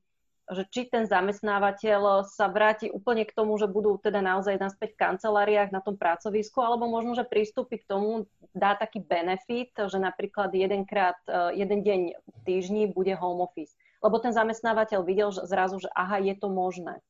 že 0.48 0.64
či 0.72 0.88
ten 0.88 1.04
zamestnávateľ 1.04 2.24
sa 2.24 2.48
vráti 2.48 2.88
úplne 2.88 3.28
k 3.28 3.36
tomu, 3.36 3.60
že 3.60 3.68
budú 3.68 4.00
teda 4.00 4.24
naozaj 4.24 4.56
naspäť 4.56 4.96
v 4.96 5.00
kanceláriách 5.04 5.70
na 5.70 5.84
tom 5.84 6.00
pracovisku, 6.00 6.64
alebo 6.64 6.88
možno, 6.88 7.12
že 7.12 7.28
prístupí 7.28 7.80
k 7.80 7.88
tomu, 7.88 8.24
dá 8.56 8.72
taký 8.72 9.04
benefit, 9.04 9.76
že 9.76 10.00
napríklad 10.00 10.48
jedenkrát, 10.56 11.20
e, 11.28 11.60
jeden 11.60 11.84
deň 11.84 12.00
v 12.16 12.38
týždni 12.48 12.88
bude 12.88 13.12
home 13.12 13.44
office. 13.44 13.76
Lebo 14.00 14.16
ten 14.22 14.32
zamestnávateľ 14.32 15.04
videl 15.04 15.28
že 15.34 15.44
zrazu, 15.44 15.84
že 15.84 15.90
aha, 15.92 16.22
je 16.22 16.32
to 16.32 16.48
možné. 16.48 17.02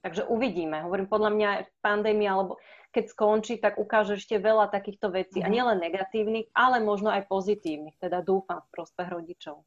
Takže 0.00 0.24
uvidíme. 0.30 0.80
Hovorím, 0.86 1.12
podľa 1.12 1.30
mňa 1.36 1.50
pandémia, 1.84 2.32
alebo 2.32 2.56
keď 2.90 3.04
skončí, 3.12 3.60
tak 3.60 3.76
ukáže 3.76 4.16
ešte 4.16 4.40
veľa 4.40 4.72
takýchto 4.72 5.12
vecí. 5.12 5.44
A 5.44 5.48
mhm. 5.50 5.54
nielen 5.54 5.78
negatívnych, 5.82 6.46
ale 6.56 6.80
možno 6.80 7.10
aj 7.10 7.28
pozitívnych. 7.28 7.98
Teda 8.00 8.24
dúfam 8.24 8.62
v 8.64 8.72
prospech 8.72 9.08
rodičov. 9.10 9.66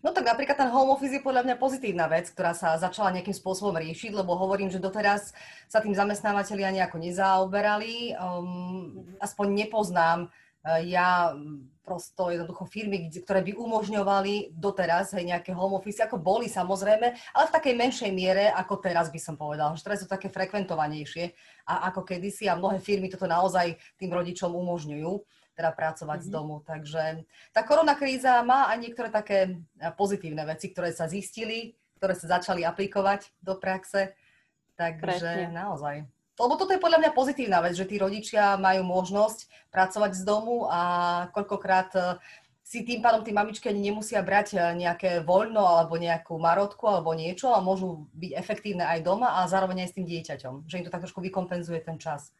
No 0.00 0.16
tak 0.16 0.24
napríklad 0.24 0.56
ten 0.56 0.72
home 0.72 0.96
office 0.96 1.20
je 1.20 1.20
podľa 1.20 1.44
mňa 1.44 1.56
pozitívna 1.60 2.08
vec, 2.08 2.32
ktorá 2.32 2.56
sa 2.56 2.80
začala 2.80 3.12
nejakým 3.12 3.36
spôsobom 3.36 3.76
riešiť, 3.76 4.16
lebo 4.16 4.32
hovorím, 4.32 4.72
že 4.72 4.80
doteraz 4.80 5.36
sa 5.68 5.84
tým 5.84 5.92
zamestnávateľia 5.92 6.72
nejako 6.72 6.96
nezaoberali. 7.04 8.16
Um, 8.16 9.04
aspoň 9.20 9.68
nepoznám 9.68 10.32
uh, 10.32 10.80
ja 10.80 11.36
prosto 11.84 12.30
jednoducho 12.30 12.64
firmy, 12.70 13.10
ktoré 13.10 13.42
by 13.42 13.52
umožňovali 13.58 14.54
doteraz 14.54 15.12
hej, 15.18 15.26
nejaké 15.26 15.50
home 15.50 15.76
office, 15.76 16.00
ako 16.00 16.22
boli 16.22 16.46
samozrejme, 16.46 17.06
ale 17.34 17.44
v 17.50 17.54
takej 17.58 17.74
menšej 17.74 18.10
miere, 18.14 18.48
ako 18.54 18.78
teraz 18.78 19.10
by 19.10 19.18
som 19.18 19.34
povedal. 19.34 19.74
Že 19.74 19.84
teraz 19.84 19.98
sú 20.00 20.06
také 20.06 20.30
frekventovanejšie 20.30 21.34
a 21.66 21.90
ako 21.90 22.06
kedysi 22.06 22.46
a 22.46 22.54
mnohé 22.54 22.78
firmy 22.78 23.10
toto 23.10 23.26
naozaj 23.26 23.74
tým 23.98 24.14
rodičom 24.14 24.54
umožňujú 24.54 25.12
teda 25.60 25.76
pracovať 25.76 26.24
mm-hmm. 26.24 26.24
z 26.24 26.32
mhm. 26.32 26.36
domu. 26.40 26.56
Takže 26.64 27.02
tá 27.52 27.60
korona 27.60 27.92
kríza 27.92 28.40
má 28.40 28.72
aj 28.72 28.78
niektoré 28.80 29.12
také 29.12 29.60
pozitívne 30.00 30.48
veci, 30.48 30.72
ktoré 30.72 30.96
sa 30.96 31.04
zistili, 31.04 31.76
ktoré 32.00 32.16
sa 32.16 32.40
začali 32.40 32.64
aplikovať 32.64 33.28
do 33.44 33.60
praxe. 33.60 34.16
Takže 34.80 35.04
Presne. 35.04 35.52
naozaj. 35.52 36.08
Lebo 36.40 36.56
toto 36.56 36.72
je 36.72 36.80
podľa 36.80 37.04
mňa 37.04 37.10
pozitívna 37.12 37.60
vec, 37.60 37.76
že 37.76 37.84
tí 37.84 38.00
rodičia 38.00 38.56
majú 38.56 38.80
možnosť 38.88 39.68
pracovať 39.68 40.16
z 40.16 40.22
domu 40.24 40.64
a 40.72 40.80
koľkokrát 41.36 41.92
e, 41.92 42.00
si 42.64 42.80
tým 42.80 43.04
pádom 43.04 43.20
tí 43.20 43.28
mamičky 43.28 43.68
ani 43.68 43.92
nemusia 43.92 44.24
brať 44.24 44.56
e, 44.56 44.80
nejaké 44.80 45.20
voľno 45.20 45.60
alebo 45.60 46.00
nejakú 46.00 46.40
marotku 46.40 46.88
alebo 46.88 47.12
niečo 47.12 47.52
a 47.52 47.60
môžu 47.60 48.08
byť 48.16 48.32
efektívne 48.40 48.88
aj 48.88 49.04
doma 49.04 49.36
a 49.36 49.44
zároveň 49.52 49.84
aj 49.84 49.88
s 49.92 49.96
tým 50.00 50.06
dieťaťom. 50.08 50.54
Že 50.64 50.78
im 50.80 50.84
to 50.88 50.94
tak 50.96 51.04
trošku 51.04 51.20
vykompenzuje 51.20 51.84
ten 51.84 52.00
čas. 52.00 52.32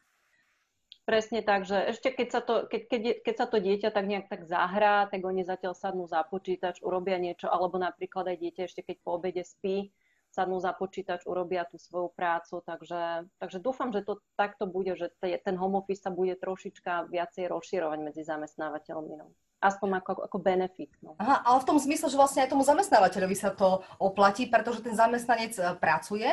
Presne 1.10 1.42
tak, 1.42 1.66
že 1.66 1.74
ešte 1.90 2.14
keď 2.14 2.28
sa 2.30 2.38
to, 2.38 2.70
keď, 2.70 2.82
keď, 2.86 3.02
keď 3.26 3.34
sa 3.34 3.46
to 3.50 3.58
dieťa 3.58 3.90
tak 3.90 4.06
nejak 4.06 4.30
tak 4.30 4.46
zahrá, 4.46 5.10
tak 5.10 5.26
oni 5.26 5.42
zatiaľ 5.42 5.74
sadnú 5.74 6.06
za 6.06 6.22
počítač, 6.22 6.78
urobia 6.86 7.18
niečo, 7.18 7.50
alebo 7.50 7.82
napríklad 7.82 8.30
aj 8.30 8.38
dieťa 8.38 8.62
ešte 8.70 8.86
keď 8.86 9.02
po 9.02 9.18
obede 9.18 9.42
spí, 9.42 9.90
sadnú 10.30 10.62
za 10.62 10.70
počítač, 10.70 11.26
urobia 11.26 11.66
tú 11.66 11.82
svoju 11.82 12.14
prácu, 12.14 12.62
takže, 12.62 13.26
takže 13.42 13.58
dúfam, 13.58 13.90
že 13.90 14.06
to 14.06 14.22
takto 14.38 14.70
bude, 14.70 14.94
že 14.94 15.10
ten 15.18 15.58
home 15.58 15.82
office 15.82 16.06
sa 16.06 16.14
bude 16.14 16.38
trošička 16.38 17.10
viacej 17.10 17.50
rozširovať 17.50 17.98
medzi 17.98 18.22
zamestnávateľmi. 18.22 19.14
No. 19.18 19.34
Aspoň 19.58 19.98
ako, 19.98 20.30
ako 20.30 20.38
benefit. 20.38 20.94
No. 21.02 21.18
Aha, 21.18 21.42
ale 21.42 21.58
v 21.58 21.68
tom 21.74 21.78
zmysle, 21.82 22.06
že 22.06 22.16
vlastne 22.16 22.46
aj 22.46 22.54
tomu 22.54 22.62
zamestnávateľovi 22.62 23.34
sa 23.34 23.50
to 23.50 23.82
oplatí, 23.98 24.46
pretože 24.46 24.86
ten 24.86 24.94
zamestnanec 24.94 25.58
eh, 25.58 25.74
pracuje, 25.74 26.30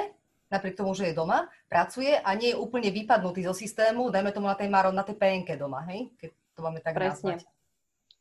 napriek 0.47 0.79
tomu, 0.79 0.95
že 0.95 1.11
je 1.11 1.17
doma, 1.17 1.47
pracuje 1.67 2.15
a 2.15 2.29
nie 2.35 2.55
je 2.55 2.59
úplne 2.59 2.91
vypadnutý 2.91 3.43
zo 3.43 3.53
systému, 3.55 4.11
dajme 4.11 4.31
tomu 4.31 4.47
na 4.47 4.55
tej 4.55 4.71
Maro, 4.71 4.91
na 4.95 5.03
tej 5.03 5.19
PNK 5.19 5.59
doma, 5.59 5.83
hej? 5.91 6.11
Keď 6.15 6.29
to 6.55 6.59
máme 6.63 6.79
tak 6.79 6.95
Presne. 6.95 7.37
nazvať. 7.37 7.39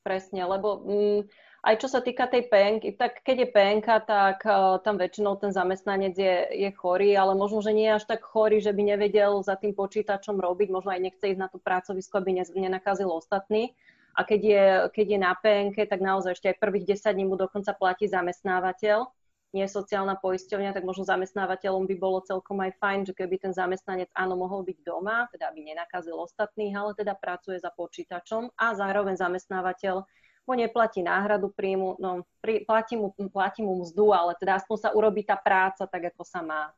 Presne, 0.07 0.43
lebo 0.47 0.87
mm, 0.87 1.21
aj 1.67 1.75
čo 1.83 1.89
sa 1.91 1.99
týka 1.99 2.31
tej 2.31 2.47
PNK, 2.47 2.95
tak 2.95 3.27
keď 3.27 3.37
je 3.43 3.49
PNK, 3.51 3.89
tak 4.07 4.39
uh, 4.47 4.79
tam 4.79 5.03
väčšinou 5.03 5.35
ten 5.35 5.51
zamestnanec 5.51 6.15
je, 6.15 6.37
je 6.55 6.71
chorý, 6.79 7.19
ale 7.19 7.35
možno, 7.35 7.59
že 7.59 7.75
nie 7.75 7.91
je 7.91 7.99
až 7.99 8.07
tak 8.07 8.23
chorý, 8.23 8.63
že 8.63 8.71
by 8.71 8.95
nevedel 8.95 9.43
za 9.43 9.59
tým 9.59 9.75
počítačom 9.75 10.39
robiť, 10.39 10.71
možno 10.71 10.95
aj 10.95 11.03
nechce 11.03 11.25
ísť 11.27 11.43
na 11.43 11.51
tú 11.51 11.59
pracovisko, 11.59 12.23
aby 12.23 12.39
nenakazil 12.55 13.11
ostatný. 13.11 13.75
A 14.17 14.23
keď 14.25 14.41
je, 14.41 14.65
keď 14.95 15.07
je 15.11 15.19
na 15.19 15.33
PNK, 15.35 15.77
tak 15.91 16.01
naozaj 16.01 16.39
ešte 16.39 16.49
aj 16.55 16.63
prvých 16.63 16.97
10 16.97 17.13
dní 17.19 17.25
mu 17.27 17.35
dokonca 17.35 17.75
platí 17.75 18.07
zamestnávateľ 18.07 19.11
nie 19.57 19.65
je 19.65 19.73
sociálna 19.73 20.21
poisťovňa, 20.21 20.77
tak 20.77 20.85
možno 20.85 21.09
zamestnávateľom 21.09 21.89
by 21.89 21.97
bolo 21.97 22.21
celkom 22.21 22.61
aj 22.61 22.77
fajn, 22.77 23.09
že 23.09 23.17
keby 23.17 23.41
ten 23.41 23.57
zamestnanec 23.57 24.13
áno 24.13 24.37
mohol 24.37 24.61
byť 24.69 24.85
doma, 24.85 25.25
teda 25.33 25.49
aby 25.49 25.73
nenakazil 25.73 26.21
ostatných, 26.21 26.77
ale 26.77 26.93
teda 26.93 27.17
pracuje 27.17 27.57
za 27.57 27.73
počítačom 27.73 28.53
a 28.53 28.77
zároveň 28.77 29.17
zamestnávateľ 29.17 30.05
mu 30.47 30.55
neplatí 30.55 31.01
náhradu 31.01 31.51
príjmu, 31.57 31.97
no 31.97 32.23
platí 32.69 32.95
mu, 33.01 33.17
platí 33.33 33.65
mu 33.65 33.81
mzdu, 33.81 34.13
ale 34.13 34.37
teda 34.37 34.61
aspoň 34.61 34.77
sa 34.77 34.89
urobí 34.93 35.25
tá 35.25 35.35
práca 35.35 35.89
tak, 35.89 36.13
ako 36.13 36.23
sa 36.23 36.45
má. 36.45 36.71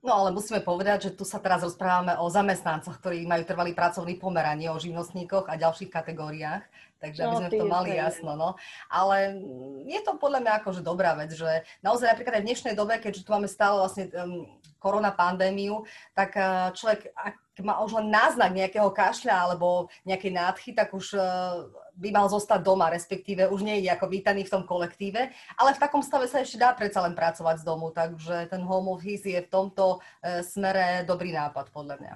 No 0.00 0.16
ale 0.16 0.32
musíme 0.32 0.64
povedať, 0.64 1.12
že 1.12 1.14
tu 1.14 1.28
sa 1.28 1.36
teraz 1.36 1.60
rozprávame 1.60 2.16
o 2.16 2.32
zamestnancoch, 2.32 2.96
ktorí 3.04 3.28
majú 3.28 3.44
trvalý 3.44 3.76
pracovný 3.76 4.16
pomer 4.16 4.48
a 4.48 4.56
nie 4.56 4.72
o 4.72 4.80
živnostníkoch 4.80 5.44
a 5.44 5.60
ďalších 5.60 5.92
kategóriách. 5.92 6.64
Takže 7.00 7.20
aby 7.24 7.32
no, 7.32 7.40
sme 7.40 7.48
v 7.48 7.60
tom 7.64 7.72
mali 7.72 7.90
jasno. 7.96 8.32
No. 8.36 8.60
Ale 8.92 9.40
je 9.88 10.00
to 10.04 10.20
podľa 10.20 10.44
mňa 10.44 10.52
akože 10.60 10.84
dobrá 10.84 11.16
vec, 11.16 11.32
že 11.32 11.64
naozaj 11.80 12.12
napríklad 12.12 12.36
aj 12.38 12.42
v 12.44 12.48
dnešnej 12.52 12.74
dobe, 12.76 13.00
keďže 13.00 13.24
tu 13.24 13.32
máme 13.32 13.48
stále 13.48 13.80
vlastne 13.80 14.12
um, 14.12 14.44
korona 14.76 15.08
pandémiu, 15.08 15.88
tak 16.12 16.36
uh, 16.36 16.68
človek, 16.76 17.08
ak 17.16 17.40
má 17.64 17.80
už 17.80 18.04
len 18.04 18.12
náznak 18.12 18.52
nejakého 18.52 18.92
kašľa 18.92 19.32
alebo 19.32 19.88
nejakej 20.04 20.32
nádchy, 20.32 20.70
tak 20.76 20.92
už 20.92 21.16
uh, 21.16 21.64
by 21.96 22.08
mal 22.12 22.28
zostať 22.28 22.60
doma, 22.60 22.92
respektíve 22.92 23.48
už 23.48 23.64
nie 23.64 23.80
je 23.80 23.88
ako 23.88 24.08
vítaný 24.12 24.44
v 24.44 24.52
tom 24.60 24.68
kolektíve, 24.68 25.32
ale 25.56 25.70
v 25.72 25.80
takom 25.80 26.04
stave 26.04 26.28
sa 26.28 26.44
ešte 26.44 26.60
dá 26.60 26.76
predsa 26.76 27.00
len 27.00 27.16
pracovať 27.16 27.60
z 27.60 27.64
domu, 27.64 27.92
takže 27.92 28.48
ten 28.52 28.60
home 28.60 28.92
office 28.92 29.24
je 29.24 29.40
v 29.40 29.48
tomto 29.48 30.00
uh, 30.00 30.44
smere 30.44 31.08
dobrý 31.08 31.32
nápad, 31.32 31.72
podľa 31.72 31.96
mňa. 31.96 32.14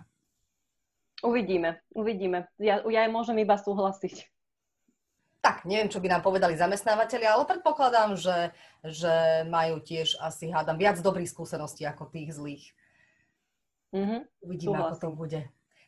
Uvidíme, 1.24 1.80
uvidíme. 1.96 2.52
Ja, 2.60 2.84
ja 2.84 3.08
môžem 3.08 3.40
iba 3.40 3.56
súhlasiť. 3.56 4.33
Tak, 5.44 5.68
neviem, 5.68 5.92
čo 5.92 6.00
by 6.00 6.08
nám 6.08 6.24
povedali 6.24 6.56
zamestnávateľi, 6.56 7.28
ale 7.28 7.44
predpokladám, 7.44 8.16
že, 8.16 8.56
že 8.80 9.44
majú 9.44 9.76
tiež 9.84 10.16
asi, 10.24 10.48
hádam, 10.48 10.80
viac 10.80 10.96
dobrých 11.04 11.28
skúseností 11.28 11.84
ako 11.84 12.08
tých 12.08 12.32
zlých. 12.32 12.64
Mm-hmm. 13.92 14.20
Uvidíme, 14.40 14.80
ako 14.80 14.96
to 14.96 15.08
bude. 15.12 15.40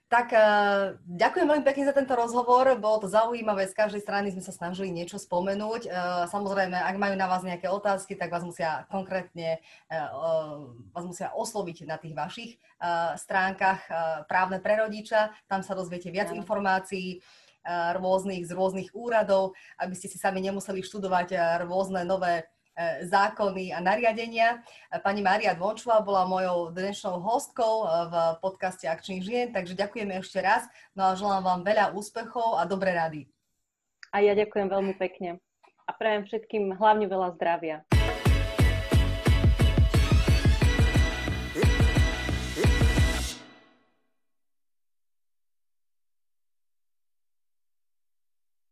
Tak 0.07 0.31
uh, 0.31 0.95
ďakujem 1.03 1.51
veľmi 1.51 1.65
pekne 1.67 1.83
za 1.83 1.97
tento 1.97 2.15
rozhovor, 2.15 2.79
bolo 2.79 3.03
to 3.03 3.09
zaujímavé, 3.11 3.67
z 3.67 3.75
každej 3.75 4.07
strany 4.07 4.31
sme 4.31 4.39
sa 4.39 4.55
snažili 4.55 4.95
niečo 4.95 5.19
spomenúť. 5.19 5.91
Uh, 5.91 6.31
samozrejme, 6.31 6.79
ak 6.79 6.95
majú 6.95 7.19
na 7.19 7.27
vás 7.27 7.43
nejaké 7.43 7.67
otázky, 7.67 8.15
tak 8.15 8.31
vás 8.31 8.47
musia 8.47 8.87
konkrétne 8.87 9.59
uh, 9.91 10.71
vás 10.95 11.05
musia 11.09 11.35
osloviť 11.35 11.91
na 11.91 11.99
tých 11.99 12.15
vašich 12.15 12.53
stránkach 13.17 13.89
právne 14.29 14.61
pre 14.61 14.79
rodiča, 14.85 15.33
tam 15.49 15.65
sa 15.65 15.73
dozviete 15.73 16.13
viac 16.13 16.29
ja. 16.29 16.37
informácií 16.37 17.25
rôznych 17.99 18.47
z 18.47 18.55
rôznych 18.55 18.95
úradov, 18.95 19.53
aby 19.83 19.99
ste 19.99 20.07
si 20.07 20.17
sami 20.17 20.39
nemuseli 20.41 20.81
študovať 20.81 21.61
rôzne 21.67 22.07
nové 22.07 22.47
E, 22.77 23.09
zákony 23.09 23.73
a 23.73 23.81
nariadenia. 23.81 24.61
Pani 25.01 25.25
Mária 25.25 25.57
Dvončová 25.57 26.05
bola 26.05 26.29
mojou 26.29 26.77
dnešnou 26.77 27.25
hostkou 27.25 27.89
v 27.89 28.15
podcaste 28.45 28.85
Akčných 28.85 29.25
žien, 29.25 29.49
takže 29.49 29.73
ďakujeme 29.73 30.21
ešte 30.21 30.45
raz. 30.45 30.69
No 30.93 31.09
a 31.09 31.17
želám 31.17 31.41
vám 31.41 31.61
veľa 31.65 31.97
úspechov 31.97 32.61
a 32.61 32.69
dobré 32.69 32.93
rady. 32.93 33.33
A 34.13 34.21
ja 34.21 34.37
ďakujem 34.37 34.69
veľmi 34.69 34.93
pekne. 35.01 35.41
A 35.89 35.91
prajem 35.97 36.29
všetkým 36.29 36.77
hlavne 36.77 37.09
veľa 37.09 37.33
zdravia. 37.41 37.96